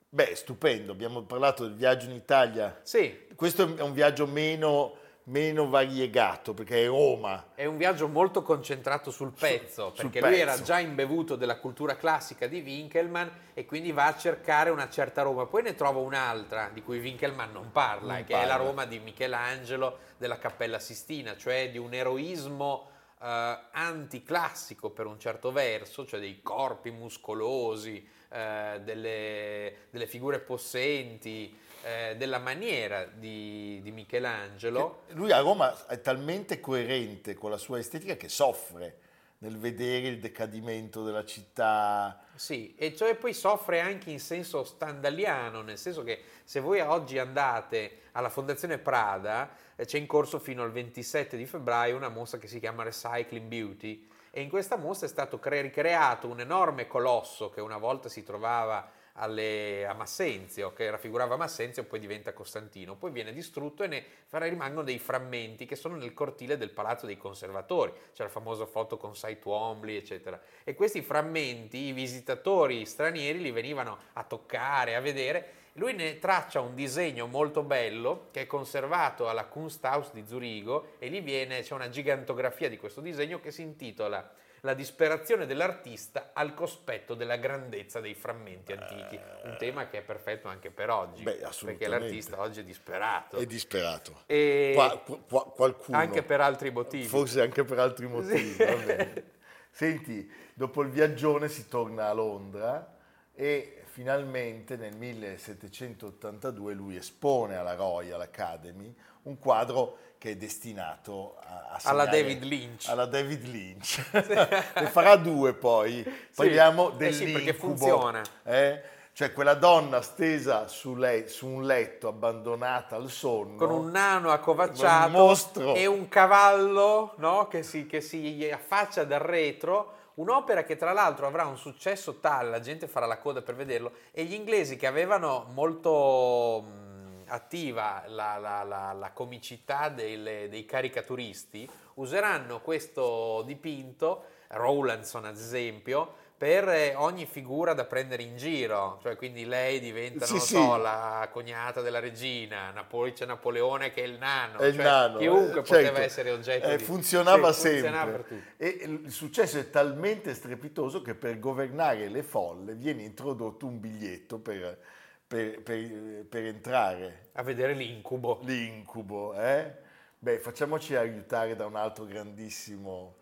Beh, 0.09 0.35
stupendo, 0.35 0.91
abbiamo 0.91 1.21
parlato 1.23 1.63
del 1.63 1.75
viaggio 1.75 2.09
in 2.09 2.15
Italia. 2.15 2.79
Sì. 2.83 3.27
Questo 3.35 3.75
è 3.75 3.81
un 3.81 3.93
viaggio 3.93 4.25
meno, 4.25 4.97
meno 5.25 5.69
variegato 5.69 6.53
perché 6.53 6.83
è 6.83 6.87
Roma. 6.87 7.51
È 7.55 7.65
un 7.65 7.77
viaggio 7.77 8.07
molto 8.07 8.41
concentrato 8.41 9.11
sul 9.11 9.31
pezzo, 9.31 9.93
sul 9.95 10.09
perché 10.09 10.27
lui 10.27 10.39
era 10.39 10.61
già 10.61 10.79
imbevuto 10.79 11.35
della 11.35 11.57
cultura 11.57 11.95
classica 11.95 12.47
di 12.47 12.61
Winkelmann 12.61 13.27
e 13.53 13.65
quindi 13.65 13.91
va 13.91 14.07
a 14.07 14.17
cercare 14.17 14.69
una 14.69 14.89
certa 14.89 15.23
Roma. 15.23 15.45
Poi 15.45 15.63
ne 15.63 15.75
trova 15.75 15.99
un'altra 15.99 16.69
di 16.73 16.83
cui 16.83 16.99
Winkelmann 16.99 17.51
non 17.51 17.71
parla, 17.71 18.15
Non 18.15 18.23
che 18.23 18.33
è 18.33 18.45
la 18.45 18.55
parla. 18.55 18.65
Roma 18.65 18.85
di 18.85 18.99
Michelangelo 18.99 19.99
della 20.17 20.37
Cappella 20.37 20.79
Sistina, 20.79 21.35
cioè 21.35 21.71
di 21.71 21.77
un 21.77 21.93
eroismo 21.93 22.89
eh, 23.21 23.59
anticlassico 23.71 24.91
per 24.91 25.07
un 25.07 25.19
certo 25.19 25.51
verso, 25.51 26.05
cioè 26.05 26.19
dei 26.19 26.41
corpi 26.43 26.91
muscolosi, 26.91 28.07
eh, 28.29 28.79
delle, 28.83 29.73
delle 29.89 30.07
figure 30.07 30.39
possenti, 30.39 31.57
eh, 31.85 32.15
della 32.17 32.39
maniera 32.39 33.05
di, 33.05 33.79
di 33.83 33.91
Michelangelo. 33.91 35.03
Lui 35.09 35.31
a 35.31 35.39
Roma 35.39 35.85
è 35.85 36.01
talmente 36.01 36.59
coerente 36.59 37.35
con 37.35 37.51
la 37.51 37.57
sua 37.57 37.77
estetica 37.77 38.15
che 38.15 38.27
soffre 38.27 39.01
nel 39.39 39.59
vedere 39.59 40.07
il 40.07 40.19
decadimento 40.19 41.03
della 41.03 41.23
città. 41.23 42.23
Sì, 42.33 42.73
e 42.75 42.95
cioè 42.95 43.13
poi 43.13 43.35
soffre 43.35 43.81
anche 43.81 44.09
in 44.09 44.19
senso 44.19 44.63
standaliano, 44.63 45.61
nel 45.61 45.77
senso 45.77 46.01
che 46.01 46.19
se 46.43 46.59
voi 46.59 46.79
oggi 46.79 47.19
andate 47.19 47.99
alla 48.13 48.29
Fondazione 48.29 48.79
Prada, 48.79 49.51
eh, 49.75 49.85
c'è 49.85 49.99
in 49.99 50.07
corso 50.07 50.39
fino 50.39 50.63
al 50.63 50.71
27 50.71 51.37
di 51.37 51.45
febbraio 51.45 51.95
una 51.95 52.09
mostra 52.09 52.39
che 52.39 52.47
si 52.47 52.59
chiama 52.59 52.81
Recycling 52.81 53.45
Beauty 53.45 54.07
e 54.31 54.41
in 54.41 54.49
questa 54.49 54.75
mostra 54.75 55.05
è 55.05 55.09
stato 55.09 55.37
cre- 55.37 55.61
ricreato 55.61 56.27
un 56.27 56.39
enorme 56.39 56.87
colosso 56.87 57.51
che 57.51 57.61
una 57.61 57.77
volta 57.77 58.09
si 58.09 58.23
trovava 58.23 58.89
alle- 59.17 59.85
a 59.85 59.93
Massenzio, 59.93 60.73
che 60.73 60.89
raffigurava 60.89 61.35
Massenzio 61.37 61.83
poi 61.83 61.99
diventa 61.99 62.33
Costantino, 62.33 62.95
poi 62.95 63.11
viene 63.11 63.31
distrutto 63.31 63.83
e 63.83 63.87
ne 63.87 64.05
rimangono 64.29 64.83
dei 64.83 64.99
frammenti 64.99 65.65
che 65.65 65.75
sono 65.75 65.95
nel 65.95 66.13
cortile 66.13 66.57
del 66.57 66.71
Palazzo 66.71 67.05
dei 67.05 67.17
Conservatori, 67.17 67.93
c'è 68.13 68.23
la 68.23 68.29
famosa 68.29 68.65
foto 68.65 68.97
con 68.97 69.13
Cy 69.13 69.39
Twombly, 69.39 69.95
eccetera. 69.95 70.39
E 70.63 70.73
questi 70.75 71.01
frammenti 71.01 71.77
i 71.77 71.91
visitatori 71.91 72.85
stranieri 72.85 73.41
li 73.41 73.51
venivano 73.51 73.97
a 74.13 74.23
toccare, 74.23 74.95
a 74.95 74.99
vedere. 74.99 75.63
Lui 75.73 75.93
ne 75.93 76.19
traccia 76.19 76.61
un 76.61 76.73
disegno 76.73 77.27
molto 77.27 77.61
bello 77.61 78.27
che 78.31 78.41
è 78.41 78.47
conservato 78.47 79.27
alla 79.27 79.45
Kunsthaus 79.45 80.13
di 80.13 80.25
Zurigo 80.25 80.93
e 80.99 81.09
lì 81.09 81.19
viene, 81.19 81.61
c'è 81.61 81.73
una 81.73 81.89
gigantografia 81.89 82.69
di 82.69 82.77
questo 82.77 83.01
disegno 83.01 83.41
che 83.41 83.51
si 83.51 83.61
intitola 83.61 84.43
La 84.65 84.73
disperazione 84.73 85.45
dell'artista 85.45 86.31
al 86.33 86.55
cospetto 86.55 87.13
della 87.13 87.35
grandezza 87.35 87.99
dei 87.99 88.15
frammenti 88.15 88.71
antichi, 88.71 89.19
un 89.43 89.55
tema 89.59 89.87
che 89.87 89.99
è 89.99 90.01
perfetto 90.01 90.47
anche 90.47 90.71
per 90.71 90.89
oggi, 90.89 91.21
Beh, 91.21 91.47
perché 91.63 91.87
l'artista 91.87 92.39
oggi 92.39 92.61
è 92.61 92.63
disperato. 92.63 93.37
È 93.37 93.45
disperato. 93.45 94.23
E- 94.25 94.71
Qua- 94.73 94.97
qua- 95.27 95.45
qualcuno. 95.51 95.95
Anche 95.95 96.23
per 96.23 96.41
altri 96.41 96.71
motivi. 96.71 97.05
Forse 97.05 97.41
anche 97.41 97.63
per 97.63 97.77
altri 97.77 98.07
motivi. 98.07 98.53
Sì. 98.53 98.63
va 98.63 98.75
bene. 98.75 99.23
Senti, 99.69 100.27
dopo 100.55 100.81
il 100.81 100.89
viaggione 100.89 101.47
si 101.47 101.67
torna 101.67 102.07
a 102.09 102.13
Londra 102.13 102.97
e 103.35 103.83
finalmente 103.99 104.75
nel 104.75 104.93
1782 104.93 106.73
lui 106.73 106.97
espone 106.97 107.55
alla 107.55 107.75
Royal 107.75 108.19
Academy 108.19 108.93
un 109.21 109.39
quadro 109.39 109.97
che 110.17 110.31
è 110.31 110.35
destinato 110.35 111.37
a, 111.39 111.69
a 111.69 111.79
Alla 111.83 112.05
David 112.05 112.43
Lynch. 112.43 112.89
Alla 112.89 113.05
David 113.05 113.45
Lynch. 113.45 114.03
ne 114.11 114.87
farà 114.87 115.15
due 115.15 115.53
poi. 115.53 116.03
Parliamo 116.35 116.89
Eh 116.99 117.13
sì, 117.13 117.23
perché 117.23 117.53
dell'incubo, 117.53 117.75
funziona. 117.77 118.21
eh? 118.43 118.81
Cioè 119.13 119.31
quella 119.31 119.53
donna 119.53 120.01
stesa 120.01 120.67
su, 120.67 120.95
lei- 120.95 121.29
su 121.29 121.47
un 121.47 121.63
letto 121.65 122.09
abbandonata 122.09 122.97
al 122.97 123.09
sonno. 123.09 123.55
con 123.55 123.69
un 123.71 123.91
nano 123.91 124.29
accovacciato 124.29 125.05
Un 125.05 125.11
mostro. 125.13 125.73
e 125.73 125.85
un 125.85 126.09
cavallo 126.09 127.13
no, 127.19 127.47
che, 127.47 127.63
si, 127.63 127.85
che 127.85 128.01
si 128.01 128.49
affaccia 128.53 129.05
dal 129.05 129.21
retro, 129.21 129.93
Un'opera 130.15 130.63
che 130.63 130.77
tra 130.77 130.93
l'altro 130.93 131.27
avrà 131.27 131.45
un 131.45 131.57
successo 131.57 132.19
tale, 132.19 132.49
la 132.49 132.59
gente 132.61 132.87
farà 132.87 133.05
la 133.05 133.17
coda 133.17 133.41
per 133.41 133.55
vederlo, 133.55 133.91
e 134.11 134.23
gli 134.23 134.33
inglesi 134.33 134.77
che 134.77 134.87
avevano 134.87 135.47
molto 135.51 136.61
mh, 136.65 137.23
attiva 137.27 138.03
la, 138.07 138.37
la- 138.37 138.63
la- 138.63 138.93
la 138.93 139.11
comicità 139.11 139.89
delle- 139.89 140.47
dei 140.49 140.65
caricaturisti, 140.65 141.69
useranno 141.95 142.61
questo 142.61 143.41
dipinto, 143.45 144.25
Rowlandson 144.49 145.25
ad 145.25 145.35
esempio, 145.35 146.23
per 146.37 146.67
eh, 146.67 146.93
ogni 146.95 147.25
figura 147.25 147.73
da 147.73 147.85
prendere 147.85 148.21
in 148.23 148.35
giro, 148.35 148.99
cioè 149.01 149.15
quindi 149.15 149.45
lei 149.45 149.79
diventa, 149.79 150.25
Sì, 150.25 150.37
sì. 150.39 150.55
so, 150.55 150.75
la 150.75 151.29
cognata 151.31 151.79
della 151.81 151.99
regina, 151.99 152.71
Napoli 152.71 153.13
c'è 153.13 153.25
Napoleone 153.25 153.89
che 153.91 154.03
è 154.03 154.05
il 154.05 154.17
nano, 154.17 154.59
È 154.59 154.65
il 154.65 154.75
cioè, 154.75 154.83
nano, 154.83 155.17
chiunque 155.17 155.59
eh, 155.61 155.63
poteva 155.63 155.81
certo. 155.83 156.01
essere 156.01 156.31
oggetto 156.31 156.67
Eh, 156.67 156.75
di... 156.77 156.83
funzionava 156.83 157.53
Sì, 157.53 157.61
sempre. 157.61 157.79
funzionava. 157.79 158.23
E 158.57 158.67
il 158.67 159.11
successo 159.11 159.57
è 159.59 159.69
talmente 159.69 160.33
strepitoso 160.33 161.01
che 161.01 161.15
per 161.15 161.39
governare 161.39 162.09
le 162.09 162.21
folle 162.23 162.73
viene 162.73 163.03
introdotto 163.03 163.65
un 163.65 163.79
biglietto 163.79 164.37
per, 164.39 164.77
per- 165.25 165.61
per- 165.61 166.25
per 166.29 166.43
entrare. 166.45 167.29
A 167.33 167.43
vedere 167.43 167.73
l'incubo. 167.73 168.39
L'incubo, 168.43 169.33
eh? 169.35 169.73
Beh, 170.19 170.39
facciamoci 170.39 170.95
aiutare 170.95 171.55
da 171.55 171.65
un 171.65 171.75
altro 171.75 172.03
grandissimo 172.05 173.17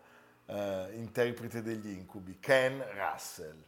eh, 0.46 0.88
interprete 0.94 1.62
degli 1.62 1.90
incubi, 1.90 2.38
Ken 2.38 2.82
Russell. 2.94 3.62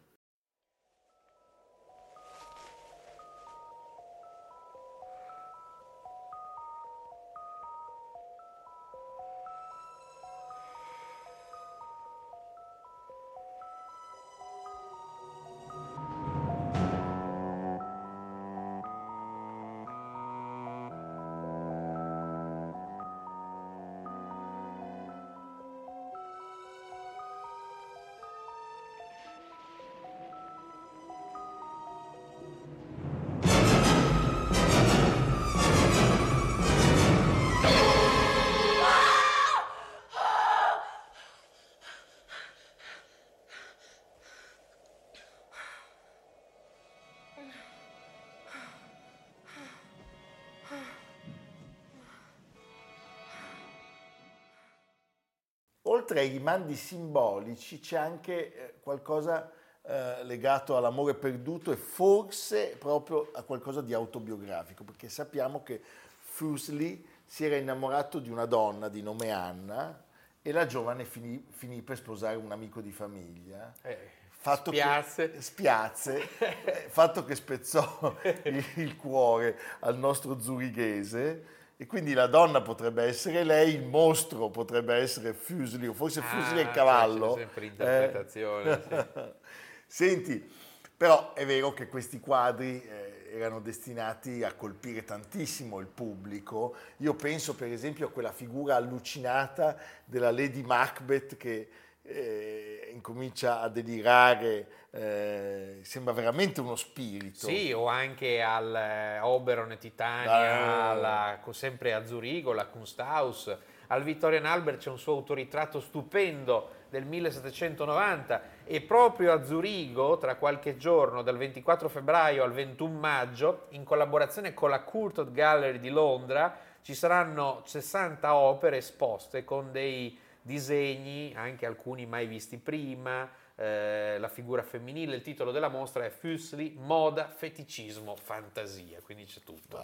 Oltre 56.07 56.21
ai 56.21 56.29
rimandi 56.29 56.77
simbolici 56.77 57.81
c'è 57.81 57.97
anche 57.97 58.55
eh, 58.55 58.75
qualcosa 58.81 59.51
eh, 59.83 60.23
legato 60.23 60.77
all'amore 60.77 61.15
perduto 61.15 61.73
e 61.73 61.77
forse 61.77 62.77
proprio 62.79 63.31
a 63.33 63.43
qualcosa 63.43 63.81
di 63.81 63.93
autobiografico, 63.93 64.85
perché 64.85 65.09
sappiamo 65.09 65.65
che 65.65 65.83
Fuseli 66.21 67.05
si 67.27 67.45
era 67.45 67.57
innamorato 67.57 68.21
di 68.21 68.31
una 68.31 68.45
donna 68.45 68.89
di 68.89 69.03
nome 69.03 69.33
Anna 69.33 70.01
e 70.43 70.53
la 70.53 70.67
giovane 70.67 71.05
finì, 71.05 71.45
finì 71.51 71.83
per 71.83 71.97
sposare 71.97 72.37
un 72.37 72.53
amico 72.53 72.81
di 72.81 72.93
famiglia. 72.93 73.75
Eh, 73.83 73.99
Fatto 74.31 74.71
spiazze. 74.71 75.33
Che, 75.33 75.43
spiazze, 75.43 76.29
eh, 76.39 76.87
fatto 76.89 77.25
che 77.25 77.35
spezzò 77.35 78.17
il, 78.45 78.65
il 78.77 78.95
cuore 78.95 79.59
al 79.81 79.99
nostro 79.99 80.39
zurighese 80.39 81.56
e 81.77 81.87
quindi 81.87 82.15
la 82.15 82.27
donna 82.27 82.63
potrebbe 82.63 83.03
essere 83.05 83.45
lei, 83.45 83.75
il 83.75 83.85
mostro 83.85 84.49
potrebbe 84.49 84.95
essere 84.95 85.35
Fuseli 85.35 85.87
o 85.87 85.93
forse 85.93 86.23
Fuseli 86.23 86.59
è 86.59 86.63
il 86.63 86.69
Ah, 86.69 86.73
cavallo. 86.73 87.29
cioè, 87.33 87.39
sempre 87.41 87.65
interpretazione, 87.67 88.83
Eh? 88.89 89.35
Senti, 89.87 90.51
però 90.97 91.33
è 91.35 91.45
vero 91.47 91.73
che 91.73 91.89
questi 91.89 92.19
quadri 92.19 92.83
eh, 92.83 93.31
erano 93.33 93.61
destinati 93.61 94.43
a 94.43 94.55
colpire 94.55 95.05
tantissimo 95.05 95.79
il 95.81 95.87
pubblico. 95.87 96.75
Io 96.99 97.15
penso 97.15 97.55
per 97.55 97.71
esempio 97.71 98.07
a 98.07 98.11
quella 98.11 98.33
figura 98.33 98.77
allucinata 98.77 99.77
della 100.05 100.31
Lady 100.31 100.63
Macbeth 100.63 101.37
che 101.37 101.69
eh, 102.09 102.91
incomincia 102.93 103.61
a 103.61 103.69
delirare, 103.69 104.67
eh, 104.91 105.79
sembra 105.83 106.13
veramente 106.13 106.61
uno 106.61 106.77
spirito. 106.77 107.47
Sì, 107.47 107.73
o 107.73 107.87
anche 107.87 108.43
al 108.43 108.75
eh, 108.75 109.19
Oberon 109.21 109.73
e 109.73 109.79
Titania, 109.79 110.33
Ah. 110.33 110.91
alla- 110.91 111.41
sempre 111.51 111.93
a 111.95 112.05
Zurigo, 112.05 112.53
la 112.53 112.67
Kunsthaus. 112.67 113.57
Al 113.89 114.03
Victorian 114.03 114.47
Albert 114.47 114.79
c'è 114.79 114.91
un 114.91 114.99
suo 114.99 115.13
autoritratto 115.13 115.79
stupendo 115.81 116.71
del 116.91 117.05
1790 117.05 118.41
e 118.65 118.81
proprio 118.81 119.33
a 119.33 119.45
Zurigo, 119.45 120.19
tra 120.19 120.35
qualche 120.37 120.77
giorno, 120.77 121.23
dal 121.23 121.37
24 121.37 121.89
febbraio 121.89 122.43
al 122.43 122.53
21 122.53 122.99
maggio, 122.99 123.67
in 123.71 123.85
collaborazione 123.85 124.55
con 124.55 124.71
la 124.71 124.81
Courtauld 124.83 125.33
Gallery 125.33 125.79
di 125.79 125.91
Londra, 125.91 126.57
ci 126.83 126.95
saranno 126.95 127.63
60 127.65 128.35
opere 128.35 128.79
esposte 128.79 129.45
con 129.45 129.71
dei 129.73 130.19
disegni, 130.47 131.33
anche 131.35 131.67
alcuni 131.67 132.07
mai 132.07 132.27
visti 132.27 132.57
prima, 132.57 133.29
eh, 133.57 134.17
la 134.19 134.29
figura 134.29 134.63
femminile, 134.63 135.17
il 135.17 135.23
titolo 135.23 135.51
della 135.51 135.69
mostra 135.69 136.05
è 136.05 136.11
Fuseli, 136.11 136.75
moda, 136.79 137.29
feticismo, 137.29 138.15
fantasia, 138.17 139.01
quindi 139.03 139.25
c'è 139.25 139.41
tutto. 139.41 139.83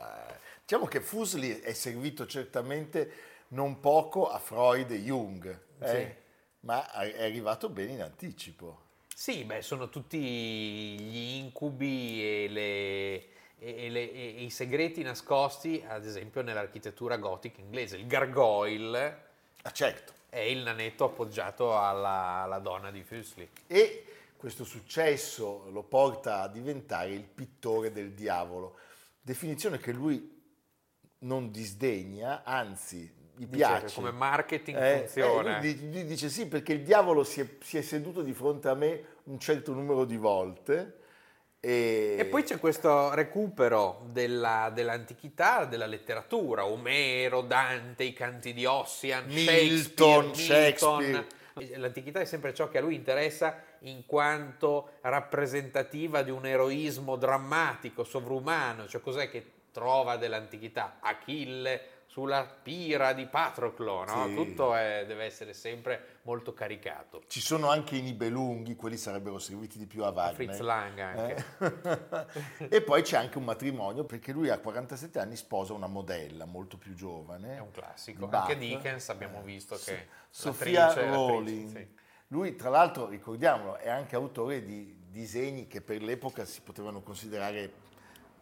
Diciamo 0.61 0.87
che 0.87 1.01
Fuseli 1.01 1.61
è 1.61 1.73
servito 1.73 2.27
certamente 2.27 3.13
non 3.49 3.81
poco 3.81 4.31
a 4.31 4.39
Freud 4.39 4.91
e 4.93 4.99
Jung, 4.99 5.61
eh, 5.81 5.87
Sì. 5.89 6.15
ma 6.61 6.91
è 6.91 7.25
arrivato 7.25 7.69
bene 7.69 7.93
in 7.93 8.03
anticipo. 8.03 8.81
Sì, 9.15 9.45
beh, 9.45 9.63
sono 9.63 9.89
tutti 9.89 10.19
gli 10.19 11.37
incubi 11.37 12.23
e, 12.23 12.49
le- 12.49 13.25
e- 13.59 13.91
le- 13.91 14.13
e 14.13 14.27
i 14.45 14.51
segreti 14.51 15.03
nascosti, 15.03 15.85
ad 15.87 16.05
esempio, 16.07 16.41
nell'architettura 16.43 17.17
gotica 17.17 17.61
inglese. 17.61 17.97
Il 17.97 18.07
gargoyle 18.07 19.31
certo. 19.73 20.13
È 20.33 20.39
il 20.41 20.63
nanetto 20.63 21.05
appoggiato 21.05 21.77
alla, 21.79 22.41
alla 22.43 22.59
donna 22.59 22.91
di 22.91 23.03
Fuseli. 23.03 23.51
E 23.67 24.07
questo 24.39 24.65
successo 24.65 25.69
lo 25.71 25.83
porta 25.83 26.41
a 26.41 26.49
diventare 26.49 27.11
il 27.11 27.23
pittore 27.25 27.93
del 27.93 28.13
diavolo, 28.13 28.79
definizione 29.21 29.77
che 29.77 29.93
lui 29.93 30.43
non 31.19 31.51
disdegna, 31.51 32.45
anzi 32.45 33.01
gli 33.35 33.45
Dice 33.45 33.57
piace. 33.57 33.95
come 33.95 34.11
marketing 34.11 34.79
Eh, 34.79 34.99
funziona. 35.01 35.59
eh, 35.61 35.75
lui 35.91 36.05
dice 36.07 36.31
sì 36.31 36.47
perché 36.49 36.73
il 36.73 36.83
diavolo 36.83 37.25
si 37.25 37.43
è, 37.43 37.47
si 37.61 37.77
è 37.77 37.83
seduto 37.83 38.23
di 38.23 38.33
fronte 38.33 38.69
a 38.69 38.75
me 38.75 39.05
un 39.25 39.39
certo 39.39 39.75
numero 39.75 40.07
di 40.07 40.17
volte 40.17 41.01
e, 41.65 42.17
E 42.19 42.25
poi 42.25 42.43
c'è 42.43 42.59
questo 42.59 43.15
recupero 43.15 44.01
della- 44.11 44.71
dell'antichità, 44.75 45.65
della 45.65 45.87
letteratura, 45.87 46.67
Omero, 46.67 47.43
Dante, 47.43 48.03
i 48.03 48.13
canti 48.13 48.53
di 48.53 48.65
Ossian, 48.67 49.27
Milton, 49.27 50.35
Shakespeare. 50.35 51.25
Milton. 51.55 51.81
L'antichità 51.81 52.19
è 52.19 52.25
sempre 52.25 52.53
ciò 52.53 52.69
che 52.69 52.79
a 52.79 52.81
lui 52.81 52.95
interessa 52.97 53.63
in 53.81 54.05
quanto 54.07 54.95
rappresentativa 55.03 56.23
di 56.23 56.31
un 56.31 56.47
eroismo 56.47 57.17
drammatico, 57.17 58.03
sovrumano, 58.05 58.89
cioè 58.89 59.01
cos'è 59.01 59.31
che 59.31 59.45
trova 59.71 60.17
dell'antichità? 60.17 60.97
Achille 61.01 61.81
sulla 62.13 62.45
pira 62.45 63.15
di 63.15 63.25
Patroclo, 63.25 64.05
no? 64.05 64.27
Sì. 64.27 64.35
Tutto 64.35 64.75
è- 64.75 65.07
deve 65.07 65.25
essere 65.25 65.55
sempre 65.55 66.19
molto 66.25 66.53
caricato. 66.53 67.23
ci 67.27 67.41
sono 67.41 67.71
anche 67.71 67.97
i 67.97 68.03
Nibelunghi, 68.03 68.77
quelli 68.77 68.99
sarebbero 68.99 69.39
serviti 69.39 69.79
di 69.79 69.87
più 69.87 70.05
a 70.05 70.11
Wagner. 70.11 70.35
Fritz 70.35 70.59
Lang 70.59 70.99
anche. 70.99 71.45
Eh? 72.59 72.69
e 72.69 72.83
poi 72.83 73.01
c'è 73.01 73.17
anche 73.17 73.39
un 73.39 73.45
matrimonio 73.45 74.05
perché 74.05 74.31
lui 74.33 74.51
a 74.51 74.59
47 74.59 75.19
anni 75.21 75.37
sposa 75.37 75.73
una 75.73 75.87
modella 75.87 76.45
molto 76.45 76.77
più 76.77 76.93
giovane. 76.93 77.57
È 77.57 77.61
un 77.61 77.71
classico. 77.71 78.27
di 78.27 78.35
Anche. 78.37 78.59
Dickens 78.59 79.09
abbiamo 79.09 79.41
visto 79.41 79.77
Sì. 79.79 79.93
che 79.93 80.07
Sofia 80.29 80.89
l'attrice- 80.89 81.07
l'attrice, 81.09 81.27
Rowling. 81.33 81.77
sì. 81.77 81.95
Lui, 82.29 82.57
tra 82.57 82.69
l'altro, 82.69 83.09
ricordiamolo, 83.09 83.77
è 83.79 83.89
anche 83.89 84.17
autore 84.17 84.63
di 84.67 85.01
disegni 85.09 85.67
che 85.67 85.81
per 85.81 86.03
l'epoca 86.03 86.45
si 86.45 86.61
potevano 86.61 87.01
considerare 87.01 87.73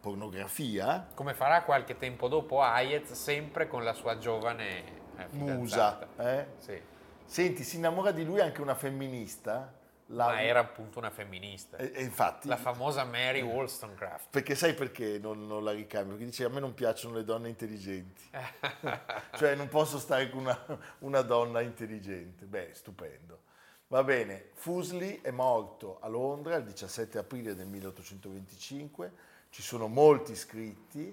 pornografia. 0.01 1.07
Come 1.13 1.33
farà 1.33 1.63
qualche 1.63 1.95
tempo 1.97 2.27
dopo 2.27 2.61
Hayez, 2.61 3.11
sempre 3.13 3.67
con 3.67 3.83
la 3.83 3.93
sua 3.93 4.17
giovane 4.17 4.83
eh, 5.17 5.27
Musa. 5.31 6.05
eh? 6.17 6.45
Sì. 6.57 6.81
Senti, 7.23 7.63
si 7.63 7.77
innamora 7.77 8.11
di 8.11 8.25
lui 8.25 8.41
anche 8.41 8.61
una 8.61 8.75
femminista. 8.75 9.75
la- 10.07 10.25
Ma 10.25 10.41
era 10.41 10.59
appunto 10.59 10.99
una 10.99 11.09
femminista. 11.09 11.77
E- 11.77 11.93
e 11.95 12.03
infatti, 12.03 12.49
La 12.49 12.57
famosa 12.57 13.05
Mary 13.05 13.39
Wollstonecraft. 13.41 14.27
perché 14.29 14.55
sai 14.55 14.73
perché 14.73 15.17
non, 15.19 15.47
non 15.47 15.63
la 15.63 15.71
ricambio? 15.71 16.15
Perché 16.15 16.25
dice 16.29 16.43
a 16.43 16.49
me 16.49 16.59
non 16.59 16.73
piacciono 16.73 17.15
le 17.15 17.23
donne 17.23 17.47
intelligenti. 17.47 18.23
cioè 19.37 19.55
non 19.55 19.69
posso 19.69 19.97
stare 19.99 20.29
con 20.29 20.41
una, 20.41 20.59
una 20.99 21.21
donna 21.21 21.61
intelligente. 21.61 22.43
Beh, 22.45 22.71
stupendo. 22.73 23.43
Va 23.87 24.03
bene, 24.03 24.49
Fuseli 24.55 25.21
è 25.21 25.31
morto 25.31 25.99
a 26.01 26.07
Londra 26.09 26.55
il 26.55 26.63
17 26.65 27.17
aprile 27.17 27.55
del 27.55 27.67
1825, 27.67 29.11
ci 29.51 29.61
sono 29.61 29.87
molti 29.87 30.35
scritti, 30.35 31.07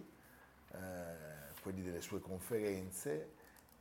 eh, 0.71 0.77
quelli 1.61 1.83
delle 1.83 2.01
sue 2.01 2.21
conferenze, 2.21 3.33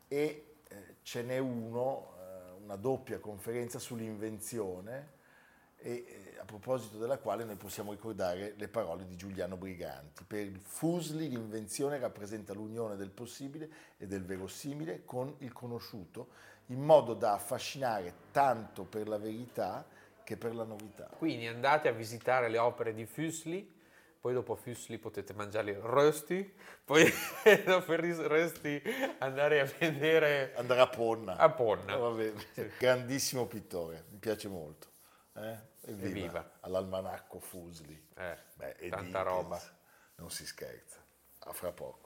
e 0.08 0.55
eh, 0.68 0.95
ce 1.03 1.22
n'è 1.22 1.38
uno, 1.38 2.16
eh, 2.18 2.64
una 2.64 2.76
doppia 2.76 3.20
conferenza 3.20 3.80
sull'invenzione, 3.80 5.16
e 5.78 6.05
eh, 6.34 6.39
a 6.39 6.45
proposito 6.45 6.97
della 6.97 7.20
quale 7.20 7.43
noi 7.43 7.55
possiamo 7.55 7.91
ricordare 7.91 8.55
le 8.58 8.68
parole 8.68 9.05
di 9.05 9.16
Giuliano 9.16 9.58
Briganti. 9.58 10.24
Per 10.24 10.49
Fuseli 10.60 11.30
l'invenzione 11.30 11.99
rappresenta 11.99 12.53
l'unione 12.53 12.95
del 12.95 13.12
possibile 13.12 13.70
e 13.97 14.08
del 14.08 14.24
verosimile 14.24 15.05
con 15.05 15.36
il 15.39 15.53
conosciuto, 15.53 16.30
in 16.68 16.82
modo 16.82 17.14
da 17.14 17.34
affascinare 17.34 18.12
tanto 18.32 18.84
per 18.84 19.08
la 19.08 19.20
verità 19.20 19.86
che 20.24 20.36
per 20.36 20.55
la 20.55 20.64
novità. 20.64 21.10
Quindi 21.16 21.45
andate 21.45 21.88
a 21.88 21.91
visitare 21.91 22.49
le 22.49 22.58
opere 22.58 22.93
di 22.93 23.05
Fuseli, 23.05 23.76
poi 24.20 24.34
dopo 24.34 24.55
Fuseli 24.55 24.97
potete 24.97 25.34
mangiare 25.34 25.72
il 25.72 25.78
rösti, 25.78 26.53
poi 26.84 27.03
dopo 27.65 27.93
il 27.93 28.15
rösti 28.15 28.82
andare 29.20 29.59
a 29.61 29.65
vedere... 29.80 30.53
Andare 30.55 30.82
a 30.82 30.88
Ponna. 30.88 31.36
A 31.38 31.49
Ponna. 31.49 31.95
Va 31.95 32.09
bene. 32.09 32.45
Grandissimo 32.78 33.45
pittore, 33.45 34.05
mi 34.09 34.18
piace 34.18 34.47
molto. 34.47 34.88
Eh? 35.34 35.57
Evviva. 35.82 36.07
Evviva. 36.07 36.51
All'almanacco 36.61 37.39
Fuseli. 37.39 38.07
Eh, 38.15 38.38
Beh, 38.55 38.76
tanta 38.89 39.05
Dickens. 39.05 39.24
roba. 39.24 39.61
Non 40.15 40.32
si 40.32 40.45
scherza. 40.45 40.97
A 41.39 41.53
fra 41.53 41.72
poco. 41.72 42.05